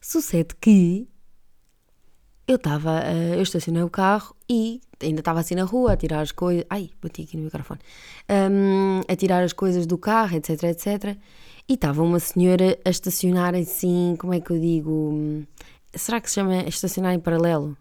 Sucede 0.00 0.54
que 0.60 1.08
eu 2.48 2.56
estava, 2.56 3.00
uh, 3.00 3.34
eu 3.34 3.42
estacionei 3.42 3.82
o 3.82 3.90
carro 3.90 4.34
e 4.48 4.80
ainda 5.00 5.20
estava 5.20 5.40
assim 5.40 5.54
na 5.54 5.64
rua 5.64 5.92
a 5.92 5.96
tirar 5.96 6.20
as 6.20 6.32
coisas. 6.32 6.64
Ai, 6.68 6.90
bati 7.00 7.22
aqui 7.22 7.36
no 7.36 7.44
microfone. 7.44 7.80
Um, 8.28 9.00
a 9.08 9.14
tirar 9.14 9.42
as 9.42 9.52
coisas 9.52 9.86
do 9.86 9.96
carro, 9.96 10.36
etc, 10.36 10.64
etc. 10.64 11.16
E 11.68 11.74
estava 11.74 12.02
uma 12.02 12.18
senhora 12.18 12.78
a 12.84 12.90
estacionar 12.90 13.54
assim, 13.54 14.16
como 14.18 14.34
é 14.34 14.40
que 14.40 14.50
eu 14.50 14.58
digo? 14.58 15.44
Será 15.94 16.20
que 16.20 16.28
se 16.28 16.36
chama 16.36 16.62
estacionar 16.62 17.14
em 17.14 17.20
paralelo? 17.20 17.76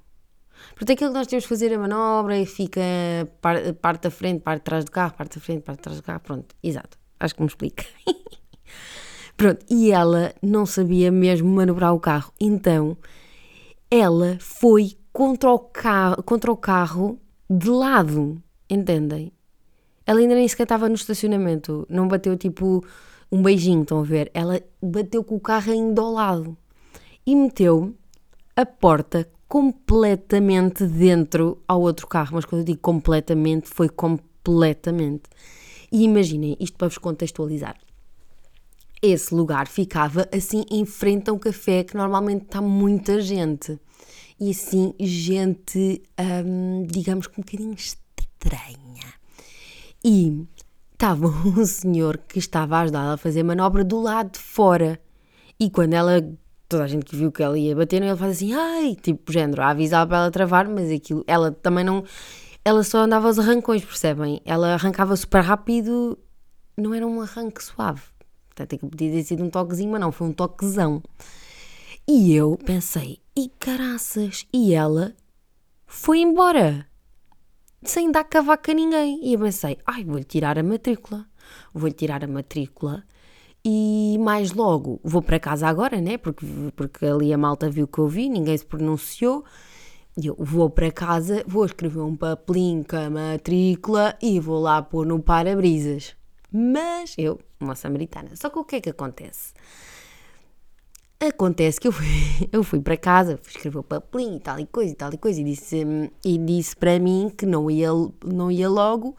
Porque 0.76 0.94
aquilo 0.94 1.12
que 1.12 1.18
nós 1.18 1.28
temos 1.28 1.46
que 1.46 1.50
fazer 1.50 1.74
a 1.74 1.80
manobra 1.80 2.38
e 2.38 2.46
fica 2.46 2.82
parte 3.82 4.04
da 4.04 4.12
frente, 4.12 4.42
parte 4.42 4.60
de 4.60 4.66
trás 4.66 4.86
do 4.86 4.92
carro, 4.92 5.14
parte 5.14 5.40
da 5.40 5.42
frente, 5.42 5.64
parte 5.64 5.78
de 5.78 5.84
trás 5.84 5.98
do 5.98 6.04
carro. 6.04 6.20
Pronto, 6.20 6.56
exato. 6.62 6.98
Acho 7.20 7.36
que 7.36 7.42
me 7.42 7.48
explica. 7.48 7.86
Pronto, 9.40 9.66
e 9.70 9.90
ela 9.90 10.34
não 10.42 10.66
sabia 10.66 11.10
mesmo 11.10 11.48
manobrar 11.48 11.94
o 11.96 12.00
carro. 12.00 12.34
Então 12.42 12.98
ela 13.90 14.36
foi 14.42 14.98
contra 15.14 15.50
o 15.50 15.58
carro, 15.58 16.22
contra 16.24 16.52
o 16.52 16.58
carro 16.58 17.18
de 17.50 17.70
lado, 17.70 18.44
entendem? 18.70 19.32
Ela 20.06 20.20
ainda 20.20 20.36
nem 20.36 20.46
sequer 20.46 20.64
estava 20.64 20.90
no 20.90 20.96
estacionamento, 20.96 21.88
não 21.90 22.06
bateu 22.06 22.36
tipo 22.36 22.84
um 23.32 23.42
beijinho, 23.42 23.84
estão 23.84 24.02
a 24.02 24.04
ver? 24.04 24.30
Ela 24.34 24.62
bateu 24.84 25.24
com 25.24 25.36
o 25.38 25.40
carro 25.40 25.72
ainda 25.72 26.02
ao 26.02 26.12
lado 26.12 26.58
e 27.26 27.34
meteu 27.34 27.96
a 28.58 28.66
porta 28.66 29.26
completamente 29.48 30.86
dentro 30.86 31.64
ao 31.66 31.80
outro 31.80 32.08
carro. 32.08 32.32
Mas 32.34 32.44
quando 32.44 32.64
eu 32.64 32.66
digo 32.66 32.82
completamente, 32.82 33.70
foi 33.70 33.88
completamente. 33.88 35.30
E 35.90 36.04
imaginem, 36.04 36.58
isto 36.60 36.78
para 36.78 36.90
vos 36.90 36.98
contextualizar. 36.98 37.78
Esse 39.02 39.34
lugar 39.34 39.68
ficava 39.68 40.28
assim 40.32 40.66
em 40.70 40.86
frente 40.86 41.30
a 41.30 41.34
um 41.34 41.40
café 41.40 41.84
que 41.84 41.96
normalmente 41.96 42.46
está 42.46 42.62
muita 42.62 43.22
gente 43.22 43.80
e 44.40 44.52
assim 44.52 44.94
gente, 45.00 46.02
hum, 46.46 46.86
digamos 46.90 47.28
que 47.28 47.40
um 47.40 47.44
bocadinho 47.44 47.74
estranha. 47.74 49.14
E 50.04 50.46
estava 50.94 51.28
um 51.46 51.66
senhor 51.66 52.18
que 52.18 52.40
estava 52.40 52.78
a 52.78 52.82
ajudá-la 52.82 53.14
a 53.14 53.18
fazer 53.18 53.44
manobra 53.44 53.84
do 53.84 54.02
lado 54.02 54.32
de 54.32 54.40
fora. 54.40 55.00
E 55.60 55.70
quando 55.70 55.94
ela, 55.94 56.22
toda 56.70 56.86
a 56.86 56.88
gente 56.88 57.06
que 57.06 57.18
viu 57.18 57.32
que 57.32 57.44
ela 57.44 57.60
ia 57.60 57.76
bater, 57.76 58.02
ele 58.02 58.16
faz 58.16 58.38
assim, 58.38 58.54
ai, 58.54 58.96
tipo, 58.96 59.32
género, 59.32 59.62
a 59.62 59.70
avisar 59.70 60.08
para 60.08 60.18
ela 60.18 60.32
travar, 60.32 60.70
mas 60.70 60.90
aquilo, 60.90 61.24
ela 61.28 61.52
também 61.52 61.84
não, 61.84 62.06
ela 62.64 62.82
só 62.84 63.00
andava 63.00 63.28
aos 63.28 63.40
arrancões, 63.40 63.84
percebem? 63.84 64.42
Ela 64.46 64.76
arrancava 64.76 65.16
super 65.18 65.44
rápido, 65.44 66.18
não 66.78 66.94
era 66.94 67.06
um 67.06 67.22
arranque 67.22 67.62
suave. 67.62 68.04
Portanto, 68.60 68.74
é 68.74 68.78
que 68.78 68.86
podia 68.86 69.12
ter 69.12 69.24
sido 69.24 69.44
um 69.44 69.50
toquezinho, 69.50 69.92
mas 69.92 70.02
não, 70.02 70.12
foi 70.12 70.28
um 70.28 70.34
toquezão. 70.34 71.02
E 72.06 72.34
eu 72.34 72.58
pensei, 72.58 73.20
e 73.34 73.48
caraças, 73.58 74.46
e 74.52 74.74
ela 74.74 75.16
foi 75.88 76.20
embora, 76.20 76.86
sem 77.84 78.12
dar 78.12 78.26
cavaca 78.26 78.74
a 78.74 78.76
ninguém. 78.76 79.20
E 79.24 79.34
eu 79.34 79.40
pensei, 79.40 79.78
ai, 79.86 80.04
vou-lhe 80.04 80.26
tirar 80.26 80.60
a 80.60 80.64
matrícula, 80.64 81.26
vou-lhe 81.74 81.94
tirar 81.94 82.22
a 82.22 82.28
matrícula 82.28 83.04
e 83.64 84.18
mais 84.20 84.52
logo 84.52 85.00
vou 85.04 85.22
para 85.22 85.40
casa 85.40 85.66
agora, 85.66 86.02
né? 86.02 86.18
Porque, 86.18 86.46
porque 86.76 87.06
ali 87.06 87.32
a 87.32 87.38
malta 87.38 87.70
viu 87.70 87.88
que 87.88 88.00
eu 88.00 88.10
vi, 88.10 88.28
ninguém 88.28 88.58
se 88.58 88.66
pronunciou. 88.66 89.46
E 90.22 90.28
eu 90.28 90.36
vou 90.38 90.70
para 90.70 90.92
casa, 90.92 91.46
vou 91.48 91.64
escrever 91.64 92.02
um 92.02 92.16
papelinho 92.16 92.84
com 92.84 92.98
a 92.98 93.10
matrícula 93.10 94.18
e 94.22 94.38
vou 94.38 94.60
lá 94.60 94.82
pôr 94.82 95.06
no 95.06 95.22
para-brisas. 95.22 96.19
Mas 96.52 97.16
eu, 97.18 97.40
uma 97.60 97.76
samaritana. 97.76 98.30
Só 98.36 98.50
que 98.50 98.60
o 98.60 98.64
que 98.64 98.78
é 98.78 98.82
que 98.82 98.90
acontece? 98.90 99.54
Acontece 101.20 101.80
que 101.82 101.88
eu 101.88 101.92
fui, 101.92 102.06
eu 102.52 102.64
fui 102.64 102.80
para 102.80 102.96
casa, 102.96 103.38
fui 103.42 103.52
escrever 103.52 103.80
o 103.80 103.84
papelinho 103.84 104.38
e 104.38 104.40
tal 104.40 104.60
e 104.60 104.66
coisa 104.66 104.92
e 104.92 104.96
tal 104.96 105.14
e 105.14 105.18
coisa, 105.18 105.42
e 105.42 105.44
disse, 105.44 105.86
e 106.24 106.38
disse 106.38 106.76
para 106.76 106.98
mim 106.98 107.32
que 107.36 107.46
não 107.46 107.70
ia, 107.70 107.90
não 108.24 108.50
ia 108.50 108.70
logo, 108.70 109.18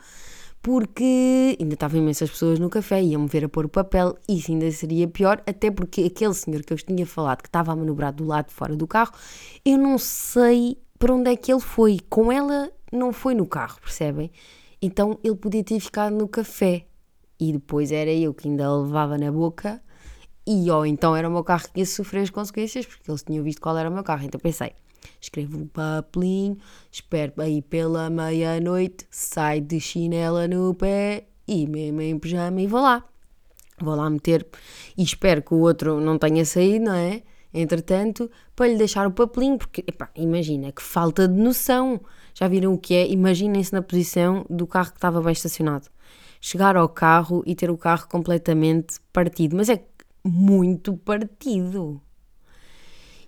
porque 0.62 1.56
ainda 1.60 1.74
estavam 1.74 2.00
imensas 2.00 2.30
pessoas 2.30 2.58
no 2.58 2.70
café, 2.70 3.02
iam-me 3.02 3.28
ver 3.28 3.44
a 3.44 3.48
pôr 3.48 3.66
o 3.66 3.68
papel, 3.68 4.16
e 4.26 4.38
isso 4.38 4.50
ainda 4.50 4.70
seria 4.72 5.06
pior, 5.08 5.42
até 5.46 5.70
porque 5.70 6.02
aquele 6.02 6.32
senhor 6.32 6.62
que 6.62 6.72
eu 6.72 6.76
vos 6.76 6.84
tinha 6.84 7.06
falado, 7.06 7.42
que 7.42 7.48
estava 7.48 7.72
a 7.72 7.76
manobrar 7.76 8.14
do 8.14 8.24
lado 8.24 8.48
de 8.48 8.54
fora 8.54 8.74
do 8.74 8.86
carro, 8.86 9.12
eu 9.62 9.76
não 9.76 9.98
sei 9.98 10.78
para 10.98 11.14
onde 11.14 11.30
é 11.30 11.36
que 11.36 11.50
ele 11.50 11.60
foi. 11.60 11.98
Com 12.08 12.30
ela 12.30 12.70
não 12.92 13.12
foi 13.12 13.34
no 13.34 13.46
carro, 13.46 13.80
percebem? 13.80 14.30
Então 14.82 15.18
ele 15.24 15.36
podia 15.36 15.64
ter 15.64 15.80
ficado 15.80 16.14
no 16.14 16.28
café, 16.28 16.86
e 17.40 17.52
depois 17.52 17.90
era 17.90 18.12
eu 18.12 18.34
que 18.34 18.48
ainda 18.48 18.70
levava 18.70 19.16
na 19.16 19.32
boca 19.32 19.82
e 20.46 20.70
ou 20.70 20.84
então 20.84 21.16
era 21.16 21.28
o 21.28 21.32
meu 21.32 21.44
carro 21.44 21.68
que 21.72 21.80
ia 21.80 21.86
sofrer 21.86 22.22
as 22.22 22.30
consequências, 22.30 22.84
porque 22.84 23.10
eles 23.10 23.22
tinham 23.22 23.42
visto 23.42 23.60
qual 23.60 23.76
era 23.78 23.88
o 23.88 23.92
meu 23.92 24.02
carro. 24.02 24.24
Então 24.24 24.40
pensei, 24.40 24.72
escrevo 25.20 25.58
um 25.58 25.66
papelinho, 25.66 26.58
espero 26.90 27.32
aí 27.38 27.62
pela 27.62 28.10
meia-noite, 28.10 29.06
sai 29.10 29.60
de 29.60 29.80
chinela 29.80 30.46
no 30.46 30.74
pé 30.74 31.28
e 31.46 31.66
mesmo 31.66 32.00
em 32.00 32.18
pijama 32.18 32.60
e 32.60 32.66
vou 32.66 32.80
lá. 32.80 33.04
Vou 33.80 33.94
lá 33.94 34.10
meter 34.10 34.46
e 34.96 35.02
espero 35.02 35.40
que 35.40 35.54
o 35.54 35.58
outro 35.58 36.00
não 36.00 36.18
tenha 36.18 36.44
saído, 36.44 36.86
não 36.86 36.94
é? 36.94 37.22
Entretanto, 37.52 38.30
para 38.54 38.68
lhe 38.68 38.76
deixar 38.76 39.06
o 39.06 39.10
papelinho, 39.10 39.58
porque 39.58 39.82
epá, 39.86 40.10
imagina 40.14 40.70
que 40.70 40.82
falta 40.82 41.26
de 41.26 41.34
noção. 41.34 42.00
Já 42.34 42.46
viram 42.46 42.74
o 42.74 42.78
que 42.78 42.94
é? 42.94 43.08
Imaginem-se 43.08 43.72
na 43.72 43.82
posição 43.82 44.46
do 44.48 44.66
carro 44.66 44.90
que 44.90 44.98
estava 44.98 45.20
bem 45.20 45.32
estacionado. 45.32 45.88
Chegar 46.40 46.76
ao 46.76 46.88
carro 46.88 47.42
e 47.44 47.54
ter 47.54 47.70
o 47.70 47.76
carro 47.76 48.08
completamente 48.08 48.98
partido. 49.12 49.56
Mas 49.56 49.68
é 49.68 49.84
muito 50.24 50.96
partido. 50.96 52.00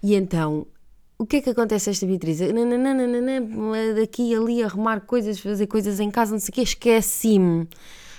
E 0.02 0.14
então, 0.14 0.66
o 1.18 1.26
que 1.26 1.36
é 1.36 1.40
que 1.40 1.50
acontece 1.50 1.90
a 1.90 1.92
esta 1.92 2.06
Beatriz? 2.06 2.38
Daqui 3.96 4.30
e 4.30 4.34
ali 4.34 4.62
arrumar 4.62 5.02
coisas, 5.02 5.38
fazer 5.38 5.66
coisas 5.66 6.00
em 6.00 6.10
casa, 6.10 6.32
não 6.32 6.40
sei 6.40 6.50
o 6.50 6.52
quê, 6.54 6.62
esqueci-me. 6.62 7.68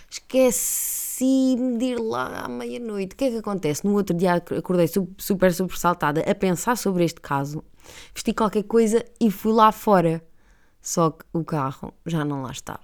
Esqueci-me 0.09 1.77
de 1.77 1.85
ir 1.85 1.99
lá 1.99 2.45
à 2.45 2.47
meia-noite. 2.47 3.13
O 3.13 3.17
que 3.17 3.25
é 3.25 3.31
que 3.31 3.37
acontece? 3.37 3.83
No 3.85 3.93
outro 3.93 4.15
dia 4.15 4.35
acordei 4.35 4.87
super 5.17 5.53
sobressaltada 5.53 6.21
a 6.21 6.35
pensar 6.35 6.77
sobre 6.77 7.03
este 7.03 7.19
caso. 7.19 7.63
Vesti 8.13 8.33
qualquer 8.33 8.63
coisa 8.63 9.03
e 9.19 9.29
fui 9.31 9.51
lá 9.51 9.71
fora. 9.71 10.23
Só 10.81 11.09
que 11.11 11.25
o 11.33 11.43
carro 11.43 11.93
já 12.05 12.23
não 12.23 12.43
lá 12.43 12.51
estava. 12.51 12.79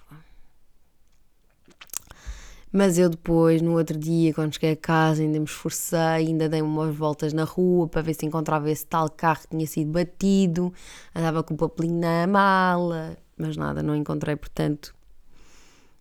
Mas 2.72 3.00
eu 3.00 3.10
depois, 3.10 3.62
no 3.62 3.76
outro 3.78 3.98
dia, 3.98 4.34
quando 4.34 4.54
cheguei 4.54 4.74
a 4.74 4.76
casa, 4.76 5.24
ainda 5.24 5.40
me 5.40 5.46
esforcei, 5.46 5.98
ainda 5.98 6.48
dei 6.48 6.62
umas 6.62 6.96
voltas 6.96 7.34
na 7.34 7.44
rua 7.44 7.88
para 7.88 8.02
ver 8.02 8.14
se 8.14 8.26
encontrava 8.26 8.70
esse 8.70 8.86
tal 8.86 9.10
carro 9.10 9.42
que 9.42 9.48
tinha 9.50 9.66
sido 9.66 9.92
batido, 9.92 10.72
andava 11.16 11.44
com 11.44 11.56
o 11.56 11.58
papelinho 11.58 12.00
na 12.00 12.28
mala, 12.28 13.18
mas 13.36 13.58
nada, 13.58 13.82
não 13.82 13.96
encontrei, 13.96 14.36
portanto, 14.36 14.94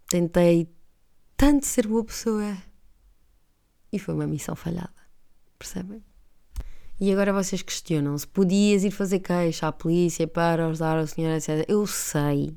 tentei 0.08 0.68
tanto 1.36 1.64
ser 1.64 1.86
boa 1.86 2.04
pessoa 2.04 2.56
e 3.90 3.98
foi 3.98 4.14
uma 4.14 4.26
missão 4.26 4.54
falhada, 4.54 4.92
percebem? 5.58 6.04
E 7.00 7.12
agora 7.12 7.32
vocês 7.32 7.62
questionam-se: 7.62 8.26
podias 8.26 8.84
ir 8.84 8.90
fazer 8.90 9.20
queixa 9.20 9.68
à 9.68 9.72
polícia 9.72 10.26
para 10.26 10.66
ajudar 10.66 11.02
o 11.02 11.06
senhor, 11.06 11.30
etc. 11.36 11.64
Eu 11.68 11.86
sei, 11.86 12.56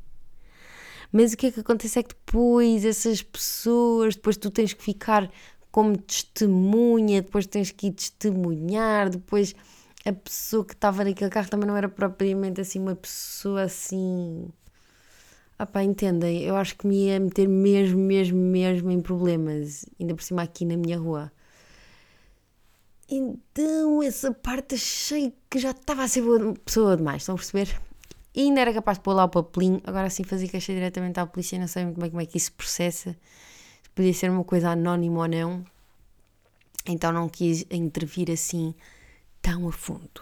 mas 1.12 1.34
o 1.34 1.38
que 1.38 1.48
é 1.48 1.52
que 1.52 1.60
acontece 1.60 2.00
é 2.00 2.04
que 2.04 2.16
depois 2.16 2.86
essas 2.86 3.22
pessoas, 3.22 4.16
depois 4.16 4.38
tu 4.38 4.50
tens 4.50 4.74
que 4.74 4.84
ficar 4.84 5.30
como 5.72 5.98
testemunha, 5.98 7.22
depois 7.22 7.48
tens 7.48 7.72
que 7.72 7.88
ir 7.88 7.92
testemunhar, 7.92 9.10
depois 9.10 9.56
a 10.06 10.14
pessoa 10.14 10.66
que 10.66 10.74
estava 10.74 11.04
naquele 11.04 11.30
carro 11.30 11.50
também 11.50 11.68
não 11.68 11.78
era 11.78 11.90
propriamente 11.90 12.62
assim 12.62 12.80
uma 12.80 12.96
pessoa 12.96 13.64
assim. 13.64 14.50
Ah 15.60 15.66
pá, 15.66 15.84
entendem? 15.84 16.44
Eu 16.44 16.56
acho 16.56 16.76
que 16.76 16.88
me 16.88 17.06
ia 17.06 17.20
meter 17.20 17.48
mesmo, 17.48 18.00
mesmo, 18.00 18.38
mesmo 18.40 18.92
em 18.92 19.00
problemas, 19.02 19.86
ainda 20.00 20.16
por 20.16 20.24
cima 20.24 20.42
aqui 20.42 20.66
na 20.66 20.76
minha 20.78 20.98
rua. 20.98 21.32
Então, 23.08 24.02
essa 24.02 24.32
parte 24.34 24.76
achei 24.76 25.34
que 25.50 25.60
já 25.60 25.72
estava 25.72 26.04
a 26.04 26.08
ser 26.08 26.22
boa 26.22 26.54
pessoa 26.66 26.98
demais, 26.98 27.22
estão 27.22 27.36
a 27.36 27.38
perceber? 27.38 27.80
E 28.34 28.42
ainda 28.42 28.62
era 28.62 28.74
capaz 28.74 28.98
de 28.98 29.04
pôr 29.04 29.14
lá 29.14 29.26
o 29.26 29.30
papelinho, 29.30 29.82
agora 29.84 30.10
sim 30.10 30.24
fazia 30.24 30.48
queixa 30.48 30.74
diretamente 30.74 31.20
à 31.20 31.26
polícia, 31.26 31.60
não 31.60 31.68
sei 31.68 31.84
muito 31.84 32.00
bem 32.00 32.10
como 32.10 32.22
é 32.22 32.26
que 32.26 32.38
isso 32.38 32.54
processa, 32.54 33.16
podia 33.94 34.14
ser 34.14 34.32
uma 34.32 34.44
coisa 34.44 34.70
anónima 34.70 35.20
ou 35.20 35.28
não, 35.28 35.66
então 36.88 37.12
não 37.12 37.28
quis 37.28 37.66
intervir 37.70 38.32
assim 38.32 38.74
tão 39.42 39.68
a 39.68 39.72
fundo. 39.72 40.22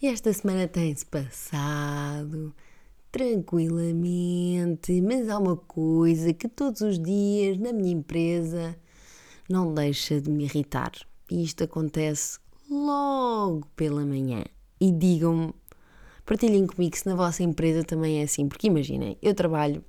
E 0.00 0.06
esta 0.06 0.32
semana 0.32 0.68
tem-se 0.68 1.06
passado 1.06 2.54
tranquilamente, 3.12 5.00
mas 5.02 5.28
há 5.28 5.38
uma 5.38 5.56
coisa 5.56 6.32
que 6.32 6.48
todos 6.48 6.80
os 6.80 6.98
dias 6.98 7.58
na 7.58 7.72
minha 7.72 7.92
empresa 7.92 8.74
não 9.48 9.74
deixa 9.74 10.18
de 10.20 10.30
me 10.30 10.44
irritar. 10.44 10.92
E 11.30 11.44
isto 11.44 11.62
acontece 11.62 12.38
logo 12.70 13.66
pela 13.76 14.04
manhã. 14.04 14.42
E 14.80 14.90
digam-me 14.90 15.52
Partilhem 16.32 16.66
comigo 16.66 16.96
se 16.96 17.06
na 17.06 17.14
vossa 17.14 17.42
empresa 17.42 17.84
também 17.84 18.20
é 18.20 18.22
assim, 18.22 18.48
porque 18.48 18.66
imaginem, 18.66 19.18
eu 19.20 19.34
trabalho 19.34 19.84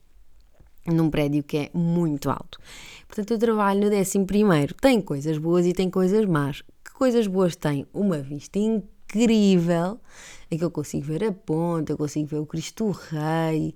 num 0.86 1.10
prédio 1.10 1.42
que 1.42 1.56
é 1.56 1.70
muito 1.74 2.30
alto. 2.30 2.60
Portanto, 3.08 3.32
eu 3.32 3.40
trabalho 3.40 3.80
no 3.80 3.90
décimo 3.90 4.26
primeiro. 4.26 4.74
Tem 4.74 5.00
coisas 5.00 5.38
boas 5.38 5.66
e 5.66 5.72
tem 5.72 5.90
coisas 5.90 6.26
más. 6.26 6.62
Que 6.84 6.92
coisas 6.92 7.28
boas 7.28 7.56
tem? 7.56 7.88
Uma 7.94 8.18
vista 8.18 8.60
incrível, 8.60 10.02
em 10.52 10.58
que 10.58 10.66
eu 10.66 10.70
consigo 10.70 11.06
ver 11.06 11.24
a 11.24 11.32
ponte, 11.32 11.94
eu 11.94 11.98
consigo 11.98 12.28
ver 12.28 12.40
o 12.40 12.46
Cristo 12.46 12.92
Rei, 12.92 13.74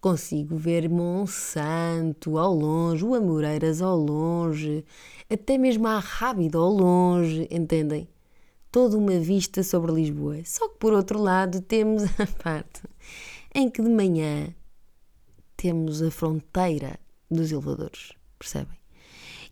consigo 0.00 0.54
ver 0.54 0.88
Monsanto 0.88 2.38
ao 2.38 2.54
longe, 2.54 3.04
o 3.04 3.16
Amoreiras 3.16 3.82
ao 3.82 3.96
longe, 3.96 4.84
até 5.28 5.58
mesmo 5.58 5.88
a 5.88 5.98
Rábida 5.98 6.56
ao 6.56 6.70
longe, 6.70 7.48
entendem? 7.50 8.06
Toda 8.70 8.96
uma 8.96 9.18
vista 9.18 9.62
sobre 9.62 9.92
Lisboa. 9.92 10.38
Só 10.44 10.68
que 10.68 10.76
por 10.78 10.92
outro 10.92 11.20
lado 11.20 11.60
temos 11.60 12.02
a 12.18 12.26
parte 12.42 12.82
em 13.54 13.68
que 13.68 13.82
de 13.82 13.88
manhã 13.88 14.54
temos 15.56 16.02
a 16.02 16.10
fronteira 16.10 16.98
dos 17.30 17.52
elevadores, 17.52 18.12
percebem? 18.38 18.78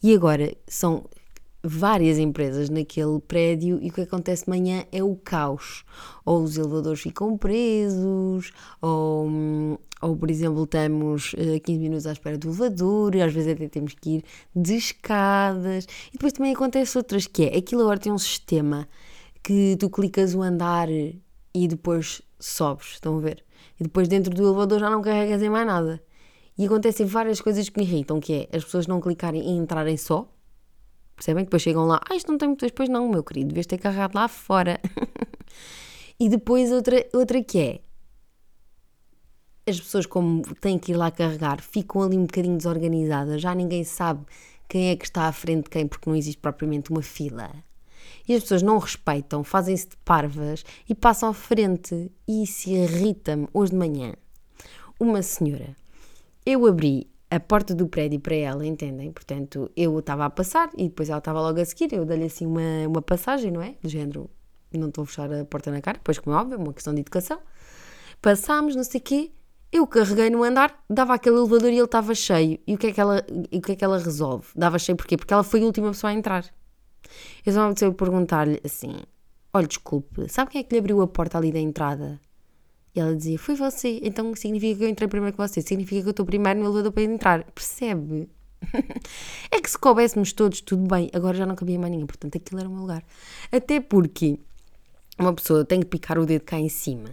E 0.03 0.15
agora 0.15 0.57
são 0.67 1.05
várias 1.63 2.19
empresas 2.19 2.71
naquele 2.71 3.21
prédio 3.21 3.79
e 3.83 3.89
o 3.89 3.93
que 3.93 4.03
acontece 4.03 4.45
de 4.45 4.51
manhã 4.51 4.85
é 4.93 5.03
o 5.03 5.17
caos. 5.17 5.85
Ou 6.25 6.43
os 6.43 6.57
elevadores 6.57 7.01
ficam 7.01 7.37
presos, 7.37 8.53
ou, 8.81 9.29
ou 10.01 10.17
por 10.17 10.31
exemplo, 10.31 10.65
estamos 10.65 11.33
15 11.33 11.37
eh, 11.37 11.79
minutos 11.79 12.07
à 12.07 12.13
espera 12.13 12.39
do 12.39 12.49
elevador, 12.49 13.15
e 13.15 13.23
às 13.23 13.33
vezes 13.33 13.53
até 13.53 13.69
temos 13.69 13.95
que 13.95 14.17
ir 14.17 14.25
de 14.55 14.77
escadas. 14.77 15.87
E 16.09 16.13
depois 16.13 16.33
também 16.33 16.55
acontece 16.55 16.97
outras, 16.97 17.27
que 17.27 17.45
é, 17.45 17.59
aquilo 17.59 17.83
agora 17.83 17.99
tem 17.99 18.13
um 18.13 18.19
sistema 18.19 18.89
que 19.43 19.77
tu 19.79 19.89
clicas 19.91 20.35
o 20.35 20.43
andar 20.43 20.89
e 20.91 21.69
depois 21.69 22.23
sobes, 22.39 22.93
estão 22.93 23.19
a 23.19 23.21
ver? 23.21 23.45
E 23.79 23.85
depois 23.85 24.09
dentro 24.09 24.35
do 24.35 24.47
elevador 24.47 24.81
já 24.81 24.91
não 24.91 25.03
carregas 25.03 25.43
em 25.43 25.51
mais 25.51 25.67
nada. 25.67 26.03
E 26.57 26.67
acontecem 26.67 27.07
várias 27.07 27.41
coisas 27.41 27.69
que 27.69 27.79
me 27.79 27.87
irritam, 27.87 28.21
que 28.21 28.49
é 28.53 28.57
as 28.57 28.65
pessoas 28.65 28.87
não 28.87 29.01
clicarem 29.01 29.41
e 29.43 29.51
entrarem 29.57 29.97
só, 29.97 30.29
percebem? 31.15 31.45
Depois 31.45 31.63
chegam 31.63 31.87
lá, 31.87 32.01
ah, 32.11 32.17
isto 32.17 32.31
não 32.31 32.39
tem 32.39 32.49
muitas, 32.49 32.71
depois 32.71 32.89
não, 32.89 33.09
meu 33.09 33.23
querido, 33.23 33.49
devias 33.49 33.67
ter 33.67 33.79
carregado 33.79 34.17
lá 34.17 34.27
fora. 34.27 34.81
e 36.19 36.29
depois 36.29 36.73
outra, 36.73 37.07
outra 37.13 37.43
que 37.43 37.59
é, 37.59 37.81
as 39.69 39.81
pessoas 39.81 40.07
como 40.07 40.43
têm 40.57 40.79
que 40.79 40.93
ir 40.93 40.97
lá 40.97 41.11
carregar, 41.11 41.61
ficam 41.61 42.03
ali 42.03 42.17
um 42.19 42.27
bocadinho 42.27 42.57
desorganizadas, 42.57 43.41
já 43.41 43.55
ninguém 43.55 43.85
sabe 43.85 44.25
quem 44.69 44.91
é 44.91 44.97
que 44.97 45.05
está 45.05 45.29
à 45.29 45.33
frente 45.33 45.65
de 45.65 45.71
quem, 45.71 45.87
porque 45.87 46.11
não 46.11 46.17
existe 46.17 46.41
propriamente 46.41 46.91
uma 46.91 47.03
fila 47.03 47.51
e 48.29 48.35
as 48.35 48.43
pessoas 48.43 48.63
não 48.63 48.79
respeitam, 48.79 49.43
fazem-se 49.43 49.89
de 49.89 49.97
parvas 50.05 50.65
e 50.89 50.95
passam 50.95 51.31
à 51.31 51.33
frente. 51.33 52.13
E 52.27 52.43
isso 52.43 52.69
irrita-me. 52.69 53.49
Hoje 53.55 53.73
de 53.73 53.79
manhã, 53.79 54.13
uma 55.01 55.23
senhora, 55.23 55.75
eu 56.45 56.67
abri 56.67 57.09
a 57.31 57.41
porta 57.41 57.75
do 57.75 57.89
prédio 57.89 58.21
para 58.21 58.35
ela, 58.35 58.67
entendem? 58.67 59.13
Portanto, 59.13 59.71
eu 59.77 59.99
estava 59.99 60.25
a 60.25 60.31
passar 60.31 60.71
e 60.77 60.85
depois 60.85 61.09
ela 61.09 61.19
estava 61.19 61.41
logo 61.41 61.61
a 61.61 61.65
seguir. 61.65 61.93
Eu 61.93 62.05
dei-lhe 62.05 62.25
assim 62.25 62.47
uma, 62.47 62.87
uma 62.87 63.03
passagem, 63.03 63.51
não 63.51 63.63
é? 63.63 63.75
Do 63.83 63.89
género, 63.89 64.31
não 64.73 64.89
estou 64.89 65.05
a 65.05 65.07
fechar 65.07 65.33
a 65.33 65.45
porta 65.45 65.71
na 65.71 65.81
cara, 65.81 66.01
pois 66.03 66.19
como 66.19 66.37
é 66.37 66.41
óbvio, 66.41 66.55
é 66.55 66.59
uma 66.59 66.73
questão 66.73 66.95
de 66.95 67.01
educação. 67.01 67.39
Passámos, 68.21 68.75
não 68.75 68.85
sei 68.85 69.01
o 69.01 69.05
quê. 69.05 69.31
Eu 69.71 69.87
carreguei 69.87 70.31
no 70.31 70.43
andar, 70.43 70.83
dava 70.89 71.13
aquele 71.15 71.37
elevador 71.37 71.71
e 71.71 71.77
ele 71.77 71.85
estava 71.85 72.15
cheio. 72.15 72.59
E 72.67 72.75
o 72.75 72.79
que 72.79 72.87
é 72.87 72.93
que 72.93 73.01
ela, 73.01 73.23
o 73.53 73.61
que 73.61 73.73
é 73.73 73.77
que 73.77 73.85
ela 73.85 73.99
resolve? 73.99 74.47
Dava 74.57 74.79
cheio 74.79 74.97
porquê? 74.97 75.17
Porque 75.17 75.33
ela 75.33 75.45
foi 75.45 75.61
a 75.61 75.67
última 75.67 75.89
pessoa 75.91 76.11
a 76.11 76.15
entrar. 76.15 76.47
Eu 77.45 77.53
só 77.53 77.69
me 77.69 77.95
perguntar-lhe 77.95 78.61
assim: 78.65 78.97
Olha, 79.53 79.67
desculpe, 79.67 80.29
sabe 80.29 80.51
quem 80.51 80.61
é 80.61 80.65
que 80.65 80.75
lhe 80.75 80.79
abriu 80.79 81.01
a 81.01 81.07
porta 81.07 81.39
ali 81.39 81.53
da 81.53 81.59
entrada? 81.59 82.21
E 82.95 83.01
ela 83.01 83.15
dizia: 83.15 83.39
Foi 83.39 83.55
você. 83.55 84.01
Então 84.03 84.35
significa 84.35 84.79
que 84.79 84.85
eu 84.85 84.89
entrei 84.89 85.09
primeiro 85.09 85.37
que 85.37 85.49
você. 85.49 85.61
Significa 85.61 86.03
que 86.03 86.09
eu 86.09 86.13
estou 86.13 86.27
primeiro 86.27 86.61
no 86.61 86.67
elevador 86.67 86.93
para 86.93 87.03
entrar. 87.03 87.45
Percebe? 87.53 88.29
é 89.51 89.61
que 89.61 89.71
se 89.71 89.79
coubéssemos 89.79 90.33
todos, 90.33 90.61
tudo 90.61 90.89
bem, 90.89 91.09
agora 91.13 91.37
já 91.37 91.47
não 91.47 91.55
cabia 91.55 91.79
mais 91.79 91.93
ninguém, 91.93 92.07
portanto 92.07 92.37
aquilo 92.37 92.61
era 92.61 92.69
o 92.69 92.73
meu 92.73 92.81
lugar. 92.83 93.05
Até 93.53 93.81
porque 93.81 94.39
uma 95.19 95.33
pessoa 95.33 95.65
tem 95.65 95.81
que 95.81 95.87
picar 95.87 96.19
o 96.19 96.27
dedo 96.27 96.43
cá 96.43 96.59
em 96.59 96.69
cima 96.69 97.11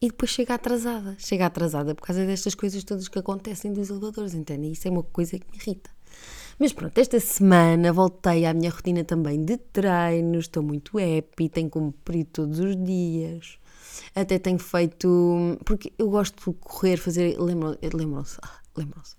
e 0.00 0.08
depois 0.08 0.30
chega 0.30 0.54
atrasada. 0.54 1.16
Chega 1.18 1.46
atrasada 1.46 1.94
por 1.94 2.06
causa 2.06 2.24
destas 2.26 2.54
coisas 2.54 2.84
todas 2.84 3.08
que 3.08 3.18
acontecem 3.18 3.72
dos 3.72 3.88
elevadores, 3.90 4.34
entendem? 4.34 4.72
Isso 4.72 4.86
é 4.86 4.90
uma 4.90 5.02
coisa 5.02 5.38
que 5.38 5.46
me 5.50 5.56
irrita. 5.56 5.90
Mas 6.58 6.72
pronto, 6.72 6.96
esta 6.98 7.20
semana 7.20 7.92
voltei 7.92 8.46
à 8.46 8.54
minha 8.54 8.70
rotina 8.70 9.04
também 9.04 9.44
de 9.44 9.58
treinos, 9.58 10.46
estou 10.46 10.62
muito 10.62 10.98
happy, 10.98 11.48
tenho 11.48 11.68
cumprido 11.68 12.30
todos 12.32 12.58
os 12.58 12.76
dias. 12.76 13.58
Até 14.14 14.38
tenho 14.38 14.58
feito. 14.58 15.58
Porque 15.64 15.92
eu 15.98 16.08
gosto 16.08 16.50
de 16.50 16.58
correr, 16.58 16.96
fazer. 16.96 17.38
Lembram-se? 17.38 17.78
Lembram-se? 17.94 18.38
Ah, 18.42 18.60
lembram-se 18.76 19.16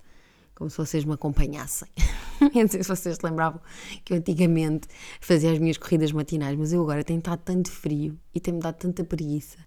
como 0.58 0.68
se 0.68 0.76
vocês 0.76 1.04
me 1.04 1.12
acompanhassem. 1.12 1.88
não 2.52 2.68
sei 2.68 2.82
se 2.82 2.88
vocês 2.88 3.14
se 3.14 3.24
lembravam 3.24 3.60
que 4.04 4.12
eu 4.12 4.16
antigamente 4.16 4.88
fazia 5.20 5.52
as 5.52 5.58
minhas 5.60 5.78
corridas 5.78 6.10
matinais, 6.10 6.58
mas 6.58 6.72
eu 6.72 6.82
agora 6.82 7.04
tenho 7.04 7.20
estado 7.20 7.38
tanto 7.44 7.70
frio 7.70 8.18
e 8.34 8.40
tenho-me 8.40 8.60
dado 8.60 8.74
tanta 8.74 9.04
preguiça 9.04 9.58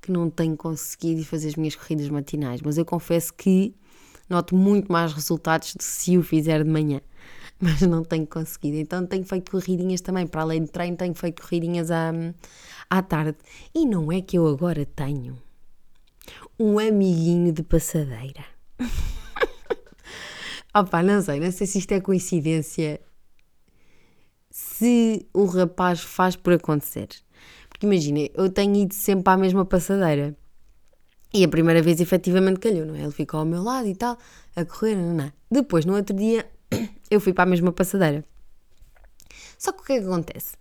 que 0.00 0.10
não 0.10 0.28
tenho 0.28 0.56
conseguido 0.56 1.24
fazer 1.24 1.46
as 1.50 1.54
minhas 1.54 1.76
corridas 1.76 2.08
matinais. 2.08 2.60
Mas 2.60 2.76
eu 2.76 2.84
confesso 2.84 3.32
que 3.32 3.72
noto 4.28 4.56
muito 4.56 4.90
mais 4.90 5.12
resultados 5.12 5.76
se 5.78 6.18
o 6.18 6.24
fizer 6.24 6.64
de 6.64 6.70
manhã. 6.70 7.00
Mas 7.62 7.80
não 7.82 8.02
tenho 8.02 8.26
conseguido. 8.26 8.76
Então 8.76 9.06
tenho 9.06 9.24
feito 9.24 9.52
corridinhas 9.52 10.00
também. 10.00 10.26
Para 10.26 10.40
além 10.42 10.64
de 10.64 10.70
treino, 10.72 10.96
tenho 10.96 11.14
feito 11.14 11.40
corridinhas 11.42 11.92
à, 11.92 12.10
à 12.90 13.00
tarde. 13.00 13.38
E 13.72 13.86
não 13.86 14.10
é 14.10 14.20
que 14.20 14.36
eu 14.36 14.48
agora 14.48 14.84
tenho 14.84 15.40
um 16.58 16.76
amiguinho 16.80 17.52
de 17.52 17.62
passadeira. 17.62 18.44
Opa, 20.74 21.04
não 21.04 21.22
sei, 21.22 21.38
não 21.38 21.52
sei 21.52 21.68
se 21.68 21.78
isto 21.78 21.92
é 21.92 22.00
coincidência. 22.00 23.00
Se 24.50 25.24
o 25.32 25.44
rapaz 25.44 26.00
faz 26.00 26.34
por 26.34 26.54
acontecer. 26.54 27.10
Porque 27.68 27.86
imagina, 27.86 28.28
eu 28.34 28.50
tenho 28.50 28.74
ido 28.74 28.92
sempre 28.92 29.32
à 29.32 29.36
mesma 29.36 29.64
passadeira. 29.64 30.36
E 31.32 31.44
a 31.44 31.48
primeira 31.48 31.80
vez 31.80 32.00
efetivamente 32.00 32.58
calhou, 32.58 32.84
não 32.84 32.96
é? 32.96 33.02
Ele 33.02 33.12
ficou 33.12 33.38
ao 33.38 33.46
meu 33.46 33.62
lado 33.62 33.86
e 33.86 33.94
tal, 33.94 34.18
a 34.56 34.64
correr, 34.64 34.96
não, 34.96 35.14
não. 35.14 35.32
Depois, 35.50 35.84
no 35.84 35.94
outro 35.94 36.14
dia, 36.14 36.44
eu 37.12 37.20
fui 37.20 37.32
para 37.32 37.44
a 37.44 37.46
mesma 37.46 37.70
passadeira. 37.72 38.24
Só 39.58 39.70
que 39.70 39.82
o 39.82 39.84
que 39.84 39.92
é 39.92 40.00
que 40.00 40.06
acontece? 40.06 40.56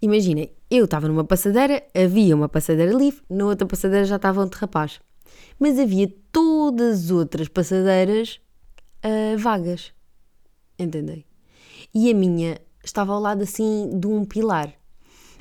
Imaginem, 0.00 0.52
eu 0.70 0.84
estava 0.84 1.08
numa 1.08 1.24
passadeira, 1.24 1.82
havia 1.94 2.34
uma 2.34 2.48
passadeira 2.48 2.92
livre, 2.92 3.22
na 3.28 3.44
outra 3.44 3.66
passadeira 3.66 4.04
já 4.04 4.16
estava 4.16 4.40
outro 4.40 4.60
rapaz. 4.60 5.00
Mas 5.58 5.78
havia 5.78 6.10
todas 6.30 7.04
as 7.04 7.10
outras 7.10 7.48
passadeiras 7.48 8.40
uh, 9.04 9.36
vagas. 9.36 9.92
Entendem? 10.78 11.24
E 11.92 12.10
a 12.10 12.14
minha 12.14 12.60
estava 12.84 13.12
ao 13.12 13.20
lado 13.20 13.42
assim 13.42 13.90
de 13.98 14.06
um 14.06 14.24
pilar. 14.24 14.72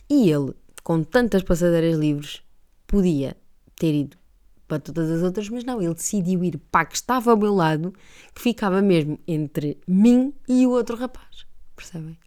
E 0.09 0.29
ele, 0.29 0.53
com 0.83 1.03
tantas 1.03 1.43
passadeiras 1.43 1.97
livres, 1.97 2.41
podia 2.87 3.37
ter 3.75 3.93
ido 3.93 4.17
para 4.67 4.79
todas 4.79 5.09
as 5.09 5.23
outras, 5.23 5.49
mas 5.49 5.63
não, 5.63 5.81
ele 5.81 5.93
decidiu 5.93 6.43
ir 6.43 6.57
para 6.71 6.81
a 6.81 6.85
que 6.85 6.95
estava 6.95 7.31
ao 7.31 7.37
meu 7.37 7.53
lado, 7.53 7.93
que 8.33 8.41
ficava 8.41 8.81
mesmo 8.81 9.19
entre 9.27 9.77
mim 9.87 10.33
e 10.47 10.65
o 10.65 10.71
outro 10.71 10.95
rapaz. 10.95 11.45
Percebem? 11.75 12.17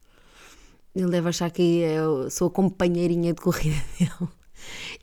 Ele 0.94 1.10
deve 1.10 1.28
achar 1.28 1.50
que 1.50 1.62
eu 1.62 2.30
sou 2.30 2.48
a 2.48 2.50
companheirinha 2.50 3.32
de 3.32 3.40
corrida 3.40 3.76
dele. 3.98 4.28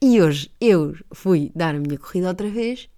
E 0.01 0.21
hoje 0.21 0.51
eu 0.59 0.95
fui 1.13 1.51
dar 1.55 1.75
a 1.75 1.79
minha 1.79 1.97
corrida 1.97 2.27
outra 2.27 2.49
vez 2.49 2.89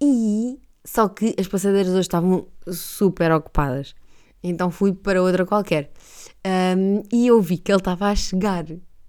e 0.00 0.58
só 0.84 1.08
que 1.08 1.34
as 1.38 1.48
passadeiras 1.48 1.92
hoje 1.92 2.00
estavam 2.00 2.46
super 2.68 3.32
ocupadas. 3.32 3.94
Então 4.42 4.70
fui 4.70 4.92
para 4.92 5.22
outra 5.22 5.46
qualquer. 5.46 5.90
Um, 6.46 7.02
e 7.10 7.26
eu 7.26 7.40
vi 7.40 7.56
que 7.56 7.72
ele 7.72 7.78
estava 7.78 8.08
a 8.08 8.14
chegar 8.14 8.64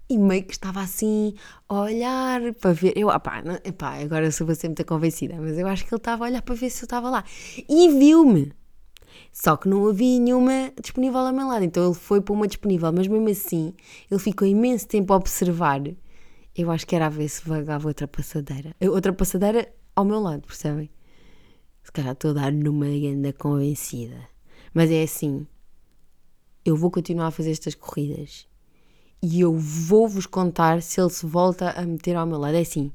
e 0.10 0.18
meio 0.18 0.44
que 0.44 0.54
estava 0.54 0.82
assim 0.82 1.34
a 1.68 1.82
olhar 1.82 2.54
para 2.56 2.74
ver. 2.74 2.94
Eu, 2.96 3.08
opá, 3.10 3.42
não, 3.42 3.58
agora 4.04 4.32
sou 4.32 4.46
você 4.46 4.68
muito 4.68 4.86
convencida, 4.86 5.36
mas 5.40 5.58
eu 5.58 5.68
acho 5.68 5.86
que 5.86 5.94
ele 5.94 6.00
estava 6.00 6.26
a 6.26 6.28
olhar 6.28 6.42
para 6.42 6.56
ver 6.56 6.70
se 6.70 6.84
eu 6.84 6.86
estava 6.86 7.10
lá. 7.10 7.24
E 7.68 7.90
viu-me. 7.90 8.54
Só 9.32 9.58
que 9.58 9.68
não 9.68 9.88
havia 9.88 10.20
nenhuma 10.20 10.72
disponível 10.82 11.20
ao 11.20 11.34
meu 11.34 11.48
lado. 11.48 11.64
Então 11.64 11.86
ele 11.86 11.94
foi 11.94 12.22
para 12.22 12.34
uma 12.34 12.48
disponível, 12.48 12.92
mas 12.94 13.08
mesmo 13.08 13.30
assim 13.30 13.74
ele 14.10 14.20
ficou 14.20 14.48
imenso 14.48 14.88
tempo 14.88 15.12
a 15.14 15.18
observar. 15.18 15.82
Eu 16.56 16.72
acho 16.72 16.88
que 16.88 16.96
era 16.96 17.08
a 17.08 17.10
ver 17.10 17.28
se 17.28 17.48
vagava 17.48 17.88
outra 17.88 18.08
passadeira. 18.08 18.76
Outra 18.82 19.12
passadeira 19.12 19.74
ao 19.96 20.06
meu 20.06 20.20
lado, 20.20 20.42
percebem? 20.46 20.90
Se 21.84 21.92
calhar 21.92 22.14
estou 22.14 22.32
a 22.32 22.34
dar 22.34 22.52
numa 22.52 22.86
ainda 22.86 23.34
convencida. 23.34 24.28
Mas 24.74 24.90
é 24.92 25.04
assim, 25.04 25.46
eu 26.64 26.76
vou 26.76 26.90
continuar 26.90 27.28
a 27.28 27.32
fazer 27.32 27.52
estas 27.52 27.76
corridas 27.76 28.48
e 29.26 29.42
eu 29.42 29.58
vou-vos 29.58 30.28
contar 30.28 30.84
se 30.84 31.02
ele 31.02 31.10
se 31.10 31.26
volta 31.26 31.72
a 31.72 31.82
meter 31.82 32.16
ao 32.16 32.28
meu 32.28 32.38
lado. 32.38 32.56
É 32.56 32.62
assim, 32.62 32.92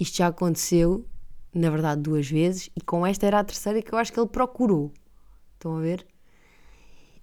isto 0.00 0.16
já 0.16 0.28
aconteceu, 0.28 1.04
na 1.52 1.68
verdade, 1.68 2.00
duas 2.00 2.26
vezes 2.26 2.70
e 2.74 2.80
com 2.80 3.06
esta 3.06 3.26
era 3.26 3.40
a 3.40 3.44
terceira 3.44 3.82
que 3.82 3.92
eu 3.92 3.98
acho 3.98 4.10
que 4.10 4.18
ele 4.18 4.28
procurou. 4.28 4.90
Estão 5.52 5.76
a 5.76 5.80
ver? 5.80 6.06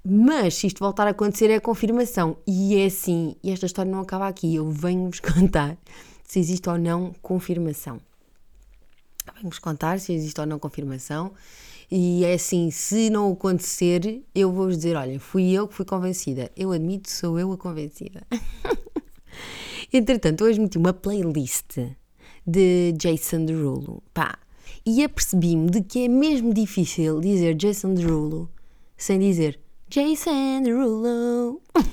Mas 0.05 0.53
se 0.53 0.67
isto 0.67 0.79
voltar 0.79 1.07
a 1.07 1.11
acontecer 1.11 1.49
é 1.49 1.55
a 1.55 1.61
confirmação. 1.61 2.37
E 2.45 2.75
é 2.75 2.85
assim, 2.85 3.35
e 3.43 3.49
esta 3.49 3.65
história 3.65 3.91
não 3.91 4.01
acaba 4.01 4.27
aqui. 4.27 4.53
Eu 4.53 4.69
venho-vos 4.69 5.19
contar 5.33 5.75
se 6.23 6.39
existe 6.39 6.69
ou 6.69 6.77
não 6.77 7.13
confirmação. 7.23 7.99
Vamos 9.41 9.57
contar 9.57 9.99
se 9.99 10.13
existe 10.13 10.39
ou 10.39 10.45
não 10.45 10.59
confirmação. 10.59 11.33
E 11.91 12.23
é 12.23 12.35
assim, 12.35 12.71
se 12.71 13.09
não 13.09 13.33
acontecer, 13.33 14.23
eu 14.33 14.49
vou-vos 14.51 14.77
dizer: 14.77 14.95
olha, 14.95 15.19
fui 15.19 15.51
eu 15.51 15.67
que 15.67 15.73
fui 15.75 15.85
convencida. 15.85 16.49
Eu 16.55 16.71
admito, 16.71 17.11
sou 17.11 17.37
eu 17.37 17.51
a 17.51 17.57
convencida. 17.57 18.25
Entretanto, 19.91 20.45
hoje 20.45 20.59
meti 20.59 20.77
uma 20.77 20.93
playlist 20.93 21.79
de 22.47 22.93
Jason 22.93 23.43
Derulo. 23.43 24.01
Pá, 24.13 24.39
e 24.85 25.03
apercebi-me 25.03 25.69
de 25.69 25.81
que 25.81 26.05
é 26.05 26.07
mesmo 26.07 26.53
difícil 26.53 27.19
dizer 27.19 27.55
Jason 27.55 27.93
Derulo 27.93 28.49
sem 28.97 29.19
dizer 29.19 29.59
Jason 29.89 30.61
Derulo. 30.63 31.61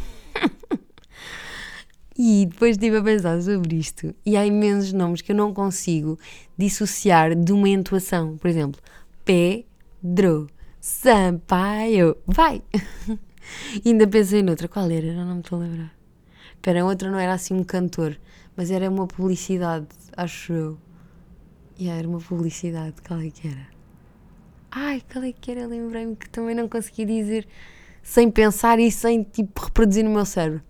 E 2.20 2.46
depois 2.46 2.72
estive 2.72 2.96
a 2.96 3.02
pensar 3.02 3.40
sobre 3.40 3.76
isto. 3.76 4.12
E 4.26 4.36
há 4.36 4.44
imensos 4.44 4.92
nomes 4.92 5.22
que 5.22 5.30
eu 5.30 5.36
não 5.36 5.54
consigo 5.54 6.18
dissociar 6.58 7.32
de 7.36 7.52
uma 7.52 7.68
entoação. 7.68 8.36
Por 8.36 8.48
exemplo, 8.48 8.80
Pedro 10.00 10.48
Sampaio. 10.80 12.16
Vai! 12.26 12.62
ainda 13.84 14.06
pensei 14.06 14.42
noutra. 14.42 14.68
Qual 14.68 14.90
era? 14.90 15.12
Não, 15.12 15.24
não 15.24 15.34
me 15.34 15.40
estou 15.40 15.58
a 15.58 15.62
lembrar. 15.62 15.94
Espera, 16.54 16.84
outra 16.84 17.10
não 17.10 17.18
era 17.18 17.32
assim 17.32 17.54
um 17.54 17.64
cantor, 17.64 18.18
mas 18.56 18.70
era 18.70 18.88
uma 18.90 19.06
publicidade, 19.06 19.86
acho 20.16 20.52
eu. 20.52 20.78
Yeah, 21.78 21.98
era 21.98 22.08
uma 22.08 22.18
publicidade. 22.20 22.96
Qual 23.06 23.20
é 23.20 23.30
que 23.30 23.48
era? 23.48 23.66
Ai, 24.70 25.02
qual 25.10 25.24
é 25.24 25.32
que 25.32 25.50
era? 25.50 25.66
Lembrei-me 25.66 26.16
que 26.16 26.28
também 26.28 26.54
não 26.54 26.68
consegui 26.68 27.04
dizer 27.04 27.46
sem 28.02 28.30
pensar 28.30 28.78
e 28.78 28.90
sem 28.90 29.22
tipo 29.22 29.64
reproduzir 29.64 30.04
no 30.04 30.10
meu 30.10 30.24
cérebro. 30.24 30.62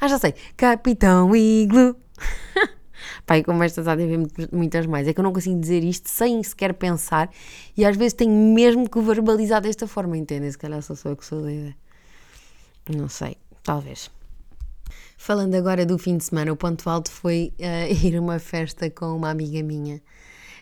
Ah, 0.00 0.08
já 0.08 0.18
sei. 0.18 0.34
Capitão 0.56 1.34
Iglo. 1.36 1.96
Pai, 3.26 3.42
como 3.42 3.62
estas 3.62 3.86
há 3.86 3.94
de 3.94 4.04
haver 4.04 4.18
muitas 4.52 4.86
mais. 4.86 5.06
É 5.06 5.12
que 5.12 5.20
eu 5.20 5.24
não 5.24 5.32
consigo 5.32 5.58
dizer 5.60 5.84
isto 5.84 6.08
sem 6.08 6.42
sequer 6.42 6.74
pensar 6.74 7.30
e 7.76 7.84
às 7.84 7.96
vezes 7.96 8.14
tenho 8.14 8.32
mesmo 8.32 8.88
que 8.88 9.00
verbalizar 9.00 9.60
desta 9.60 9.86
forma, 9.86 10.16
entendem? 10.16 10.50
Se 10.50 10.58
calhar 10.58 10.82
só 10.82 10.94
sou 10.94 11.12
eu 11.12 11.16
que 11.16 11.24
sou 11.24 11.40
doida. 11.40 11.74
Não 12.88 13.08
sei, 13.08 13.36
talvez. 13.62 14.10
Falando 15.16 15.54
agora 15.54 15.84
do 15.84 15.98
fim 15.98 16.16
de 16.16 16.24
semana, 16.24 16.52
o 16.52 16.56
ponto 16.56 16.88
alto 16.88 17.10
foi 17.10 17.52
uh, 17.58 17.92
ir 18.06 18.16
a 18.16 18.20
uma 18.20 18.38
festa 18.38 18.88
com 18.90 19.14
uma 19.14 19.30
amiga 19.30 19.62
minha. 19.62 20.02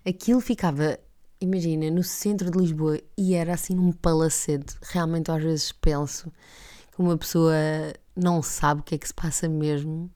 Aquilo 0.05 0.40
ficava, 0.40 0.99
imagina, 1.40 1.90
no 1.90 2.03
centro 2.03 2.51
de 2.51 2.59
Lisboa 2.59 3.01
e 3.16 3.35
era 3.35 3.55
assim 3.55 3.75
num 3.75 3.92
palacete. 3.92 4.75
Realmente 4.83 5.31
às 5.31 5.42
vezes 5.42 5.73
penso 5.73 6.33
que 6.92 7.01
uma 7.01 7.16
pessoa 7.16 7.55
não 8.16 8.42
sabe 8.42 8.81
o 8.81 8.85
que 8.85 8.97
é 8.97 8.99
que 8.99 9.07
se 9.07 9.14
passa 9.14 9.49
mesmo 9.49 10.11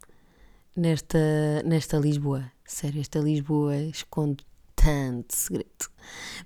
nesta, 0.77 1.63
nesta 1.65 1.99
Lisboa. 1.99 2.51
Sério, 2.65 3.01
esta 3.01 3.19
Lisboa 3.19 3.77
esconde 3.77 4.45
tanto 4.75 5.35
segredo. 5.35 5.91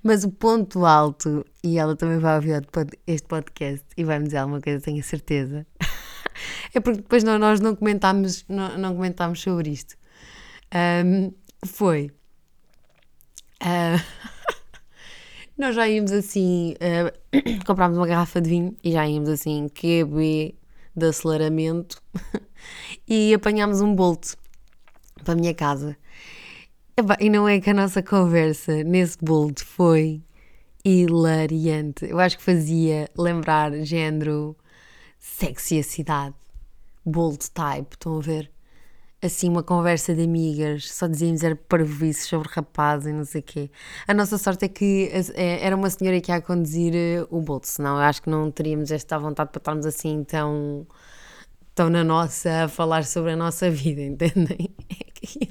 Mas 0.03 0.25
o 0.25 0.31
ponto 0.31 0.85
alto, 0.85 1.45
e 1.63 1.79
ela 1.79 1.97
também 1.97 2.19
vai 2.19 2.37
ouvir 2.37 2.67
este 3.07 3.27
podcast 3.27 3.87
e 3.97 4.05
vai 4.05 4.19
me 4.19 4.27
dizer 4.27 4.39
alguma 4.39 4.61
coisa, 4.61 4.85
tenho 4.85 5.01
a 5.01 5.03
certeza. 5.03 5.67
é 6.75 6.81
porque 6.81 7.01
depois 7.01 7.25
não, 7.25 7.39
nós 7.39 7.61
não 7.61 7.75
comentámos, 7.75 8.45
não, 8.49 8.77
não 8.77 8.95
comentámos 8.95 9.41
sobre 9.41 9.71
isto. 9.71 9.97
Um, 11.05 11.33
foi. 11.65 12.11
Uh, 13.63 14.03
nós 15.57 15.75
já 15.75 15.89
íamos 15.89 16.13
assim, 16.13 16.75
uh, 16.75 17.65
comprámos 17.65 17.97
uma 17.97 18.07
garrafa 18.07 18.41
de 18.41 18.51
vinho 18.51 18.77
e 18.85 18.93
já 18.93 19.07
íamos 19.09 19.29
assim, 19.29 19.69
QB 19.69 20.55
de 20.97 21.07
aceleramento 21.07 22.03
e 23.07 23.35
apanhámos 23.35 23.81
um 23.81 23.95
bolt 23.95 24.35
para 25.23 25.35
a 25.35 25.37
minha 25.37 25.55
casa. 25.55 25.97
E 27.21 27.29
não 27.29 27.47
é 27.47 27.61
que 27.61 27.69
a 27.69 27.75
nossa 27.75 28.03
conversa 28.03 28.83
nesse 28.83 29.19
bolt 29.21 29.63
foi 29.63 30.23
hilariante. 30.85 32.07
Eu 32.09 32.19
acho 32.19 32.39
que 32.39 32.45
fazia 32.45 33.11
lembrar 33.17 33.73
género 33.85 34.57
sexy 35.19 35.81
a 35.81 35.83
cidade, 35.83 36.35
bold 37.05 37.51
type, 37.51 37.89
estão 37.93 38.19
a 38.19 38.21
ver? 38.21 38.56
Assim, 39.23 39.49
uma 39.49 39.63
conversa 39.63 40.15
de 40.15 40.23
amigas, 40.23 40.93
só 40.93 41.07
dizíamos 41.07 41.43
era 41.43 41.57
parvoices 41.57 42.27
sobre 42.27 42.49
rapazes 42.51 43.07
e 43.09 43.13
não 43.13 43.25
sei 43.25 43.41
o 43.41 43.45
quê. 43.45 43.71
A 44.07 44.13
nossa 44.13 44.37
sorte 44.37 44.67
é 44.67 44.69
que 44.69 45.11
é, 45.35 45.65
era 45.65 45.75
uma 45.75 45.89
senhora 45.89 46.21
que 46.21 46.31
ia 46.31 46.41
conduzir 46.41 46.95
eh, 46.95 47.27
o 47.31 47.41
Bolt, 47.41 47.65
senão 47.65 47.97
eu 47.97 48.03
acho 48.03 48.23
que 48.23 48.29
não 48.29 48.51
teríamos 48.51 48.91
esta 48.91 49.19
vontade 49.19 49.51
para 49.51 49.59
estarmos 49.59 49.87
assim 49.87 50.23
tão, 50.23 50.87
tão 51.75 51.89
na 51.89 52.05
nossa 52.05 52.65
a 52.65 52.69
falar 52.69 53.05
sobre 53.05 53.33
a 53.33 53.37
nossa 53.37 53.71
vida, 53.71 54.03
entendem? 54.05 54.75
É 54.91 55.11
que 55.15 55.49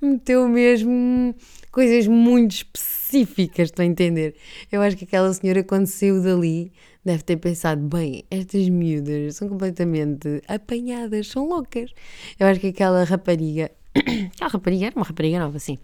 meteu 0.00 0.48
mesmo 0.48 1.34
coisas 1.72 2.06
muito 2.06 2.52
específicas, 2.52 3.68
estão 3.68 3.84
a 3.84 3.88
entender? 3.88 4.36
Eu 4.70 4.82
acho 4.82 4.96
que 4.96 5.04
aquela 5.04 5.32
senhora, 5.34 5.64
quando 5.64 5.86
saiu 5.86 6.22
dali, 6.22 6.72
deve 7.04 7.22
ter 7.22 7.36
pensado: 7.36 7.80
bem, 7.82 8.24
estas 8.30 8.68
miúdas 8.68 9.36
são 9.36 9.48
completamente 9.48 10.42
apanhadas, 10.48 11.28
são 11.28 11.48
loucas. 11.48 11.92
Eu 12.38 12.46
acho 12.46 12.60
que 12.60 12.68
aquela 12.68 13.04
rapariga, 13.04 13.70
aquela 14.34 14.50
rapariga 14.50 14.86
era 14.86 14.96
uma 14.96 15.04
rapariga 15.04 15.38
nova, 15.38 15.56
assim. 15.56 15.78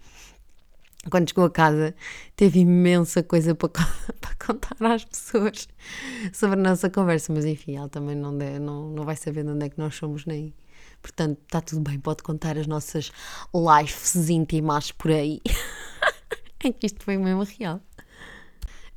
Quando 1.11 1.29
chegou 1.29 1.45
a 1.45 1.51
casa, 1.51 1.95
teve 2.37 2.61
imensa 2.61 3.23
coisa 3.23 3.55
para, 3.55 3.71
para 4.21 4.35
contar 4.47 4.77
às 4.83 5.05
pessoas 5.05 5.69
sobre 6.33 6.59
a 6.59 6.63
nossa 6.63 6.91
conversa, 6.91 7.33
mas 7.33 7.45
enfim, 7.45 7.77
ela 7.77 7.89
também 7.89 8.17
não, 8.17 8.37
deve, 8.37 8.59
não, 8.59 8.91
não 8.91 9.05
vai 9.05 9.17
saber 9.17 9.45
de 9.45 9.51
onde 9.51 9.67
é 9.67 9.69
que 9.69 9.79
nós 9.79 9.95
somos, 9.95 10.27
nem. 10.27 10.53
Portanto, 11.01 11.39
está 11.45 11.61
tudo 11.61 11.81
bem, 11.81 11.99
pode 11.99 12.23
contar 12.25 12.59
as 12.59 12.67
nossas 12.67 13.13
lives 13.55 14.29
íntimas 14.29 14.91
por 14.91 15.13
aí. 15.13 15.41
é 16.61 16.73
que 16.73 16.87
isto 16.87 17.05
foi 17.05 17.17
mesmo 17.17 17.45
real. 17.45 17.81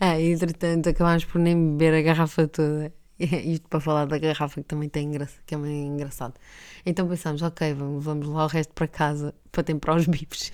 Ah, 0.04 0.20
entretanto, 0.20 0.90
acabámos 0.90 1.26
por 1.26 1.38
nem 1.38 1.56
beber 1.56 1.94
a 1.94 2.02
garrafa 2.02 2.48
toda. 2.48 2.92
Isto 3.20 3.70
para 3.70 3.80
falar 3.80 4.06
da 4.06 4.18
garrafa 4.18 4.60
que 4.60 4.68
também 4.68 4.90
tem 4.90 5.06
engra... 5.08 5.30
que 5.46 5.54
é 5.54 5.58
engraçado. 5.60 6.34
Então 6.84 7.08
pensámos, 7.08 7.44
ok, 7.44 7.72
vamos, 7.76 8.04
vamos 8.04 8.28
lá 8.28 8.46
o 8.46 8.48
resto 8.48 8.74
para 8.74 8.88
casa 8.88 9.32
para 9.52 9.62
temperar 9.62 9.98
os 9.98 10.08
bifes. 10.08 10.52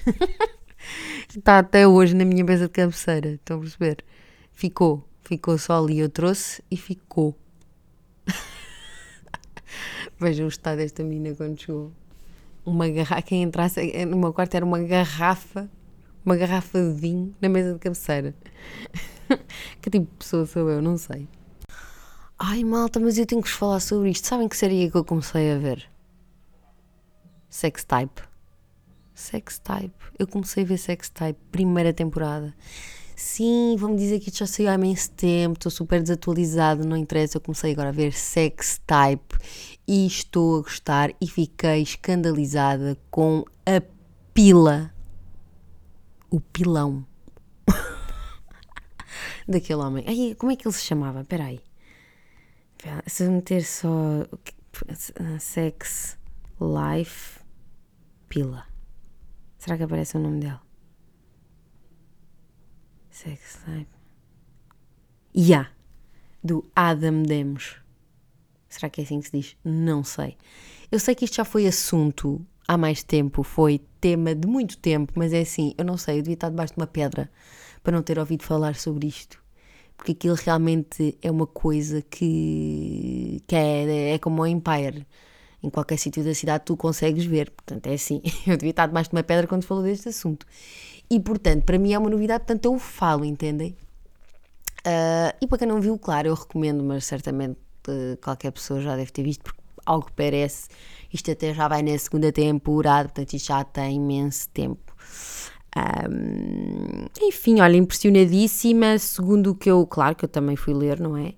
Está 1.34 1.60
até 1.60 1.88
hoje 1.88 2.14
na 2.14 2.26
minha 2.26 2.44
mesa 2.44 2.66
de 2.66 2.74
cabeceira, 2.74 3.30
estão 3.30 3.56
a 3.56 3.60
perceber? 3.62 4.04
Ficou, 4.52 5.08
ficou 5.24 5.58
só 5.58 5.82
ali, 5.82 6.00
eu 6.00 6.10
trouxe 6.10 6.62
e 6.70 6.76
ficou. 6.76 7.34
Vejam 10.20 10.46
o 10.46 10.50
estado 10.50 10.80
desta 10.80 11.06
menina 11.06 11.34
quando 11.36 11.58
chegou. 11.58 11.94
Uma 12.66 12.90
garrafa, 12.90 13.22
quem 13.22 13.44
entrasse 13.44 14.06
no 14.06 14.18
meu 14.18 14.34
quarto 14.34 14.56
era 14.56 14.66
uma 14.66 14.80
garrafa, 14.80 15.70
uma 16.26 16.36
garrafa 16.36 16.82
de 16.82 17.00
vinho 17.00 17.34
na 17.40 17.48
mesa 17.48 17.72
de 17.76 17.80
cabeceira. 17.80 18.36
que 19.82 19.90
tipo 19.90 20.06
de 20.06 20.18
pessoa 20.18 20.46
sou 20.46 20.70
eu? 20.70 20.82
Não 20.82 20.98
sei. 20.98 21.28
Ai, 22.40 22.64
malta, 22.64 23.00
mas 23.00 23.18
eu 23.18 23.26
tenho 23.26 23.42
que 23.42 23.50
vos 23.50 23.58
falar 23.58 23.80
sobre 23.80 24.10
isto. 24.10 24.28
Sabem 24.28 24.48
que 24.48 24.56
série 24.56 24.92
que 24.92 24.98
eu 24.98 25.04
comecei 25.04 25.52
a 25.52 25.58
ver? 25.58 25.90
Sex 27.50 27.84
Type. 27.84 28.22
Sex 29.14 29.58
Type. 29.58 29.96
Eu 30.20 30.28
comecei 30.28 30.64
a 30.64 30.66
ver 30.68 30.78
Sex 30.78 31.10
Type, 31.10 31.40
primeira 31.52 31.92
temporada. 31.92 32.54
Sim, 33.16 33.76
vamos 33.80 34.00
dizer 34.00 34.20
que 34.20 34.30
isto 34.30 34.38
já 34.38 34.46
saiu 34.46 34.70
há 34.70 34.76
imenso 34.76 35.10
tempo, 35.10 35.58
estou 35.58 35.72
super 35.72 36.00
desatualizado, 36.00 36.86
não 36.86 36.96
interessa. 36.96 37.38
Eu 37.38 37.42
comecei 37.42 37.72
agora 37.72 37.90
a 37.90 37.92
ver 37.92 38.14
Sex 38.14 38.80
Type 38.86 39.36
e 39.88 40.06
estou 40.06 40.60
a 40.60 40.62
gostar 40.62 41.12
e 41.20 41.26
fiquei 41.26 41.82
escandalizada 41.82 42.96
com 43.10 43.44
a 43.66 43.82
pila. 44.36 44.94
O 46.30 46.40
pilão 46.40 47.04
daquele 49.48 49.82
homem. 49.82 50.04
Ai, 50.08 50.36
como 50.36 50.52
é 50.52 50.56
que 50.56 50.68
ele 50.68 50.74
se 50.74 50.84
chamava? 50.84 51.22
Espera 51.22 51.46
aí. 51.46 51.62
Se 53.06 53.24
eu 53.24 53.32
meter 53.32 53.64
só 53.64 53.90
Sex 55.40 56.18
Life 56.62 57.40
Pila. 58.30 58.66
Será 59.58 59.78
que 59.78 59.84
aparece 59.84 60.18
o 60.18 60.20
nome 60.20 60.40
dele? 60.42 60.60
Sex 63.10 63.60
Life. 63.68 63.90
Yeah. 65.36 65.72
Do 66.44 66.70
Adam 66.76 67.24
Demos. 67.24 67.78
Será 68.70 68.90
que 68.90 69.02
é 69.02 69.04
assim 69.04 69.20
que 69.20 69.28
se 69.28 69.38
diz? 69.38 69.58
Não 69.64 70.04
sei. 70.04 70.38
Eu 70.92 71.00
sei 71.00 71.16
que 71.16 71.26
isto 71.26 71.38
já 71.38 71.46
foi 71.46 71.66
assunto 71.66 72.46
há 72.68 72.78
mais 72.78 73.02
tempo, 73.02 73.44
foi 73.44 73.80
tema 74.00 74.36
de 74.36 74.48
muito 74.48 74.78
tempo, 74.78 75.14
mas 75.16 75.34
é 75.34 75.42
assim, 75.42 75.74
eu 75.78 75.86
não 75.86 75.98
sei, 75.98 76.20
eu 76.20 76.22
devia 76.22 76.36
estar 76.36 76.50
debaixo 76.50 76.74
de 76.74 76.80
uma 76.80 76.88
pedra 76.88 77.32
para 77.84 77.96
não 77.96 78.04
ter 78.04 78.20
ouvido 78.20 78.44
falar 78.44 78.76
sobre 78.76 79.08
isto. 79.08 79.42
Porque 79.96 80.12
aquilo 80.12 80.36
realmente 80.36 81.18
é 81.22 81.32
uma 81.32 81.48
coisa 81.48 82.02
que, 82.02 83.42
que 83.48 83.56
é, 83.56 84.14
é 84.14 84.20
como 84.20 84.42
o 84.42 84.48
Empire. 84.48 85.06
Em 85.62 85.70
qualquer 85.70 85.98
sítio 85.98 86.24
da 86.24 86.36
cidade 86.36 86.66
tu 86.66 86.78
consegues 86.78 87.26
ver. 87.26 87.50
Portanto, 87.50 87.88
é 87.88 87.94
assim. 87.94 88.22
Eu 88.46 88.58
devia 88.58 88.70
estar 88.70 88.86
debaixo 88.86 89.10
de 89.10 89.16
uma 89.16 89.24
pedra 89.24 89.48
quando 89.48 89.64
falou 89.64 89.84
deste 89.84 90.10
assunto. 90.10 90.46
E, 91.10 91.20
portanto, 91.20 91.64
para 91.64 91.80
mim 91.80 91.94
é 91.94 92.00
uma 92.00 92.10
novidade, 92.10 92.44
portanto, 92.44 92.66
eu 92.66 92.78
falo, 92.78 93.24
entendem? 93.24 93.76
Uh, 94.80 95.32
e 95.42 95.48
para 95.48 95.60
quem 95.60 95.68
não 95.68 95.80
viu, 95.80 95.98
claro, 95.98 96.28
eu 96.28 96.34
recomendo, 96.34 96.84
mas 96.84 97.06
certamente 97.06 97.58
uh, 97.88 98.18
qualquer 98.22 98.52
pessoa 98.52 98.82
já 98.82 98.96
deve 98.96 99.12
ter 99.12 99.24
visto, 99.24 99.44
porque 99.44 99.62
algo 99.86 100.08
parece, 100.16 100.68
isto 101.12 101.32
até 101.32 101.54
já 101.54 101.68
vai 101.68 101.82
na 101.82 101.98
segunda 101.98 102.32
temporada, 102.32 103.10
portanto, 103.10 103.34
isto 103.34 103.48
já 103.48 103.64
tem 103.64 103.96
imenso 103.96 104.50
tempo. 104.50 104.87
Um, 106.10 107.06
enfim, 107.22 107.62
olha, 107.62 107.78
impressionadíssima. 107.78 108.98
Segundo 108.98 109.52
o 109.52 109.56
que 109.56 109.70
eu, 109.70 109.86
claro 109.86 110.16
que 110.16 110.26
eu 110.26 110.30
também 110.30 110.56
fui 110.56 110.74
ler, 110.74 111.00
não 111.00 111.16
é? 111.18 111.34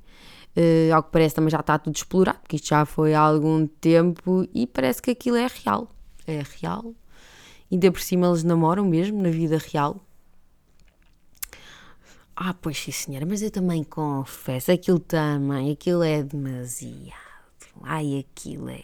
Uh, 0.58 0.93
ao 0.93 1.04
que 1.04 1.12
parece 1.12 1.36
também 1.36 1.49
já 1.49 1.60
está 1.60 1.78
tudo 1.78 1.95
explorado, 1.95 2.39
porque 2.39 2.56
isto 2.56 2.67
já 2.67 2.86
foi 2.86 3.13
há 3.13 3.19
algum 3.21 3.67
tempo 3.67 4.47
e 4.54 4.65
parece 4.67 5.02
que 5.02 5.12
aquilo 5.12 5.38
é 5.38 5.47
real. 5.47 5.89
É 6.25 6.43
real. 6.60 6.93
Ainda 7.71 7.91
por 7.91 8.02
cima 8.02 8.28
eles 8.28 8.43
namoram 8.43 8.86
mesmo 8.86 9.21
na 9.21 9.30
vida 9.30 9.58
real. 9.58 10.02
Ah, 12.36 12.54
pois 12.54 12.78
sim, 12.78 12.91
senhora, 12.91 13.25
mas 13.25 13.41
eu 13.41 13.52
também 13.52 13.84
confesso, 13.84 14.71
aquilo 14.71 14.99
também, 14.99 15.71
aquilo 15.71 16.04
é 16.04 16.23
demasiado. 16.23 17.13
Ai, 17.84 18.19
aquilo 18.19 18.69
é 18.69 18.84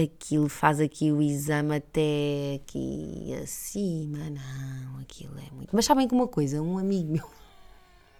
aquilo 0.00 0.48
faz 0.48 0.80
aqui 0.80 1.10
o 1.10 1.22
exame 1.22 1.76
até 1.76 2.60
aqui 2.62 3.34
acima. 3.42 4.18
Não, 4.18 5.00
aquilo 5.00 5.38
é 5.38 5.54
muito. 5.54 5.74
Mas 5.74 5.84
sabem 5.84 6.06
que 6.06 6.14
uma 6.14 6.28
coisa, 6.28 6.60
um 6.62 6.78
amigo 6.78 7.12
meu. 7.12 7.30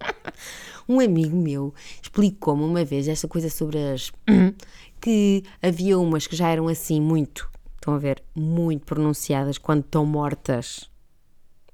um 0.88 1.00
amigo 1.00 1.36
meu 1.36 1.74
explicou-me 2.02 2.62
uma 2.62 2.84
vez 2.84 3.08
esta 3.08 3.28
coisa 3.28 3.50
sobre 3.50 3.78
as. 3.78 4.12
que 5.00 5.44
havia 5.62 5.98
umas 5.98 6.26
que 6.26 6.34
já 6.34 6.48
eram 6.48 6.68
assim 6.68 7.00
muito. 7.00 7.48
Estão 7.74 7.94
a 7.94 7.98
ver? 7.98 8.22
Muito 8.34 8.84
pronunciadas 8.84 9.58
quando 9.58 9.80
estão 9.80 10.04
mortas. 10.04 10.90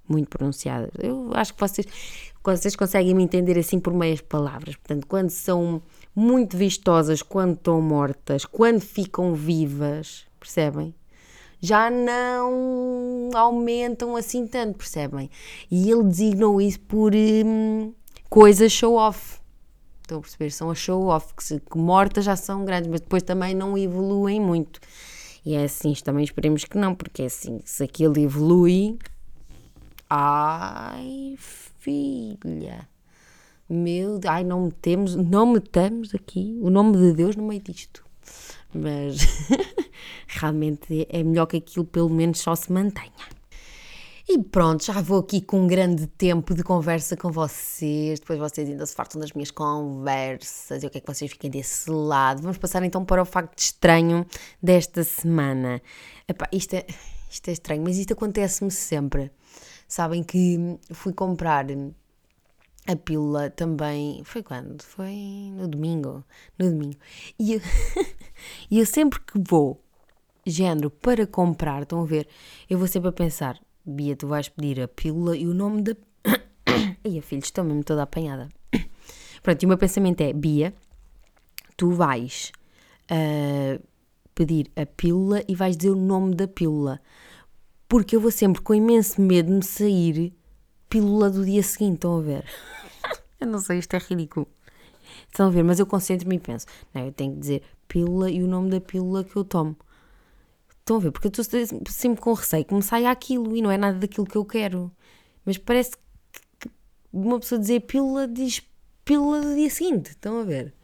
Muito 0.08 0.28
pronunciadas. 0.28 0.90
Eu 0.98 1.30
acho 1.32 1.54
que 1.54 1.60
vocês, 1.60 1.86
vocês 2.42 2.76
conseguem 2.76 3.14
me 3.14 3.22
entender 3.22 3.58
assim 3.58 3.78
por 3.78 3.94
meias 3.94 4.20
palavras. 4.20 4.76
Portanto, 4.76 5.06
quando 5.06 5.30
são 5.30 5.80
muito 6.14 6.56
vistosas 6.56 7.22
quando 7.22 7.54
estão 7.54 7.80
mortas, 7.80 8.44
quando 8.44 8.80
ficam 8.80 9.34
vivas, 9.34 10.26
percebem? 10.38 10.94
Já 11.60 11.90
não 11.90 13.30
aumentam 13.34 14.16
assim 14.16 14.46
tanto, 14.46 14.78
percebem? 14.78 15.30
E 15.70 15.90
ele 15.90 16.02
designou 16.02 16.60
isso 16.60 16.80
por 16.80 17.12
hum, 17.14 17.92
coisas 18.28 18.72
show-off. 18.72 19.40
Estão 20.02 20.18
a 20.18 20.20
perceber? 20.20 20.50
São 20.50 20.70
as 20.70 20.78
show-off, 20.78 21.32
que, 21.34 21.60
que 21.60 21.78
mortas 21.78 22.24
já 22.24 22.34
são 22.34 22.64
grandes, 22.64 22.90
mas 22.90 23.00
depois 23.00 23.22
também 23.22 23.54
não 23.54 23.78
evoluem 23.78 24.40
muito. 24.40 24.80
E 25.46 25.54
é 25.54 25.64
assim, 25.64 25.92
também 26.04 26.24
esperemos 26.24 26.64
que 26.64 26.76
não, 26.76 26.94
porque 26.94 27.22
é 27.22 27.26
assim, 27.26 27.60
se 27.64 27.84
aquilo 27.84 28.18
evolui. 28.18 28.98
Ai, 30.10 31.36
filha. 31.38 32.88
Meu, 33.72 34.20
ai, 34.26 34.44
não 34.44 34.66
metemos, 34.66 35.16
não 35.16 35.46
metamos 35.46 36.14
aqui 36.14 36.58
o 36.60 36.68
nome 36.68 36.94
de 36.98 37.14
Deus 37.14 37.36
no 37.36 37.48
meio 37.48 37.62
disto. 37.62 38.04
Mas 38.74 39.16
realmente 40.28 41.06
é 41.08 41.22
melhor 41.22 41.46
que 41.46 41.56
aquilo 41.56 41.86
pelo 41.86 42.10
menos 42.10 42.40
só 42.40 42.54
se 42.54 42.70
mantenha. 42.70 43.10
E 44.28 44.38
pronto, 44.38 44.84
já 44.84 45.00
vou 45.00 45.20
aqui 45.20 45.40
com 45.40 45.62
um 45.62 45.66
grande 45.66 46.06
tempo 46.06 46.54
de 46.54 46.62
conversa 46.62 47.16
com 47.16 47.32
vocês. 47.32 48.20
Depois 48.20 48.38
vocês 48.38 48.68
ainda 48.68 48.84
se 48.84 48.94
fartam 48.94 49.18
das 49.18 49.32
minhas 49.32 49.50
conversas. 49.50 50.84
Eu 50.84 50.90
quero 50.90 51.06
que 51.06 51.14
vocês 51.14 51.30
fiquem 51.30 51.50
desse 51.50 51.90
lado. 51.90 52.42
Vamos 52.42 52.58
passar 52.58 52.82
então 52.82 53.02
para 53.06 53.22
o 53.22 53.24
facto 53.24 53.58
estranho 53.58 54.26
desta 54.62 55.02
semana. 55.02 55.80
Epá, 56.28 56.46
isto, 56.52 56.74
é, 56.74 56.84
isto 57.30 57.48
é 57.48 57.52
estranho, 57.52 57.82
mas 57.82 57.96
isto 57.96 58.12
acontece-me 58.12 58.70
sempre. 58.70 59.32
Sabem 59.88 60.22
que 60.22 60.78
fui 60.90 61.14
comprar 61.14 61.66
a 62.86 62.96
pílula 62.96 63.50
também. 63.50 64.22
Foi 64.24 64.42
quando? 64.42 64.82
Foi 64.82 65.14
no 65.52 65.68
domingo. 65.68 66.24
No 66.58 66.70
domingo. 66.70 66.96
E 67.38 67.54
eu, 67.54 67.60
e 68.70 68.78
eu 68.78 68.86
sempre 68.86 69.20
que 69.20 69.38
vou, 69.38 69.80
género, 70.46 70.90
para 70.90 71.26
comprar, 71.26 71.82
estão 71.82 72.02
a 72.02 72.06
ver? 72.06 72.28
Eu 72.68 72.78
vou 72.78 72.88
sempre 72.88 73.08
a 73.08 73.12
pensar: 73.12 73.60
Bia, 73.84 74.16
tu 74.16 74.26
vais 74.26 74.48
pedir 74.48 74.80
a 74.80 74.88
pílula 74.88 75.36
e 75.36 75.46
o 75.46 75.54
nome 75.54 75.82
da. 75.82 75.96
Ai, 77.04 77.20
filho, 77.20 77.42
estou 77.42 77.64
mesmo 77.64 77.84
toda 77.84 78.02
apanhada. 78.02 78.48
Pronto, 79.42 79.62
e 79.62 79.66
o 79.66 79.68
meu 79.68 79.78
pensamento 79.78 80.20
é: 80.20 80.32
Bia, 80.32 80.74
tu 81.76 81.90
vais 81.90 82.52
uh, 83.10 83.82
pedir 84.34 84.70
a 84.76 84.86
pílula 84.86 85.42
e 85.46 85.54
vais 85.54 85.76
dizer 85.76 85.90
o 85.90 85.96
nome 85.96 86.34
da 86.34 86.48
pílula. 86.48 87.00
Porque 87.88 88.16
eu 88.16 88.20
vou 88.20 88.30
sempre 88.30 88.62
com 88.62 88.74
imenso 88.74 89.20
medo 89.20 89.48
de 89.48 89.52
me 89.52 89.62
sair 89.62 90.32
pílula 90.92 91.30
do 91.30 91.42
dia 91.42 91.62
seguinte. 91.62 91.94
Estão 91.94 92.18
a 92.18 92.20
ver? 92.20 92.44
eu 93.40 93.46
não 93.46 93.58
sei, 93.58 93.78
isto 93.78 93.94
é 93.94 93.98
ridículo. 93.98 94.46
Estão 95.26 95.46
a 95.46 95.50
ver? 95.50 95.62
Mas 95.62 95.78
eu 95.78 95.86
concentro-me 95.86 96.36
e 96.36 96.38
penso: 96.38 96.66
não, 96.92 97.06
eu 97.06 97.12
tenho 97.12 97.32
que 97.32 97.40
dizer 97.40 97.62
pílula 97.88 98.30
e 98.30 98.42
o 98.42 98.46
nome 98.46 98.68
da 98.68 98.78
pílula 98.78 99.24
que 99.24 99.34
eu 99.34 99.42
tomo. 99.42 99.74
Estão 100.78 100.96
a 100.96 101.00
ver? 101.00 101.10
Porque 101.10 101.28
eu 101.28 101.30
estou 101.30 101.82
sempre 101.88 102.20
com 102.20 102.34
receio 102.34 102.64
que 102.66 102.74
me 102.74 102.82
saia 102.82 103.10
aquilo 103.10 103.56
e 103.56 103.62
não 103.62 103.70
é 103.70 103.78
nada 103.78 103.98
daquilo 103.98 104.26
que 104.26 104.36
eu 104.36 104.44
quero. 104.44 104.92
Mas 105.46 105.56
parece 105.56 105.92
que 106.60 106.68
uma 107.10 107.40
pessoa 107.40 107.58
dizer 107.58 107.80
pílula 107.80 108.28
diz 108.28 108.62
pílula 109.02 109.40
do 109.40 109.54
dia 109.54 109.70
seguinte. 109.70 110.10
Estão 110.10 110.40
a 110.40 110.44
ver? 110.44 110.74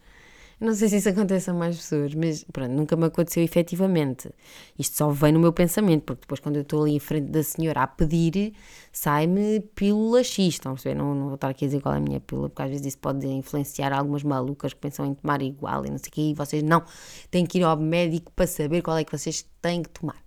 Não 0.59 0.73
sei 0.73 0.89
se 0.89 0.97
isso 0.97 1.07
acontece 1.07 1.49
a 1.49 1.53
mais 1.53 1.77
pessoas, 1.77 2.13
mas 2.13 2.43
pronto, 2.43 2.71
nunca 2.71 2.95
me 2.97 3.05
aconteceu 3.05 3.41
efetivamente. 3.41 4.29
Isto 4.77 4.97
só 4.97 5.09
vem 5.09 5.31
no 5.31 5.39
meu 5.39 5.53
pensamento, 5.53 6.03
porque 6.03 6.21
depois 6.21 6.41
quando 6.41 6.57
eu 6.57 6.63
estou 6.63 6.83
ali 6.83 6.95
em 6.95 6.99
frente 6.99 7.31
da 7.31 7.41
senhora 7.41 7.83
a 7.83 7.87
pedir, 7.87 8.53
sai-me 8.91 9.61
pílula 9.73 10.21
X, 10.21 10.55
estão 10.55 10.73
a 10.73 10.75
perceber? 10.75 10.95
Não, 10.95 11.15
não 11.15 11.25
vou 11.27 11.35
estar 11.35 11.47
aqui 11.47 11.63
a 11.63 11.67
dizer 11.69 11.81
qual 11.81 11.95
é 11.95 11.97
a 11.97 12.01
minha 12.01 12.19
pílula, 12.19 12.49
porque 12.49 12.61
às 12.61 12.69
vezes 12.69 12.87
isso 12.87 12.97
pode 12.97 13.25
influenciar 13.25 13.93
algumas 13.93 14.21
malucas 14.21 14.73
que 14.73 14.79
pensam 14.81 15.05
em 15.05 15.13
tomar 15.13 15.41
igual 15.41 15.85
e 15.85 15.89
não 15.89 15.97
sei 15.97 16.09
o 16.09 16.11
quê, 16.11 16.21
e 16.21 16.33
vocês 16.33 16.61
não, 16.61 16.83
têm 17.31 17.45
que 17.45 17.59
ir 17.59 17.63
ao 17.63 17.77
médico 17.77 18.29
para 18.35 18.45
saber 18.45 18.81
qual 18.81 18.97
é 18.97 19.05
que 19.05 19.17
vocês 19.17 19.45
têm 19.61 19.81
que 19.81 19.89
tomar. 19.89 20.21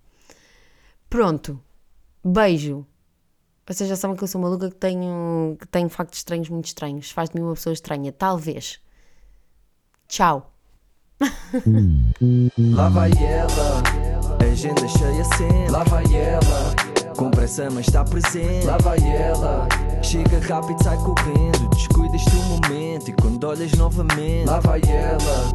Pronto, 1.11 1.61
beijo. 2.25 2.87
Vocês 3.67 3.87
já 3.87 3.95
sabem 3.95 4.17
que 4.17 4.23
eu 4.23 4.27
sou 4.27 4.41
maluca 4.41 4.69
que 4.69 4.75
tenho, 4.75 5.55
que 5.59 5.67
tenho 5.67 5.87
factos 5.89 6.19
estranhos 6.19 6.49
muito 6.49 6.65
estranhos. 6.65 7.11
Faz 7.11 7.29
de 7.29 7.35
mim 7.39 7.45
uma 7.45 7.53
pessoa 7.53 7.71
estranha, 7.71 8.11
talvez. 8.11 8.81
Tchau. 10.13 10.45
Lá 12.75 12.87
vai 12.89 13.09
ela, 13.19 13.81
agenda 14.39 14.87
cheia 14.87 15.23
sempre. 15.23 15.71
Lá 15.71 15.83
vai 15.85 16.03
ela, 16.13 16.75
com 17.17 17.31
pressa 17.31 17.67
mas 17.71 17.87
está 17.87 18.03
presente. 18.03 18.63
Lá 18.67 18.77
vai 18.77 18.99
ela, 18.99 19.67
chega 20.03 20.39
rápido, 20.47 20.83
sai 20.83 20.97
correndo. 20.97 21.67
Descuidas 21.71 22.23
do 22.25 22.43
momento 22.43 23.09
e 23.09 23.13
quando 23.13 23.43
olhas 23.43 23.71
novamente. 23.71 24.45
Lá 24.45 24.59
vai 24.59 24.81
ela, 24.85 25.51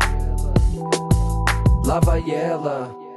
lá 1.84 2.00
vai 2.00 2.28
ela. 2.28 3.07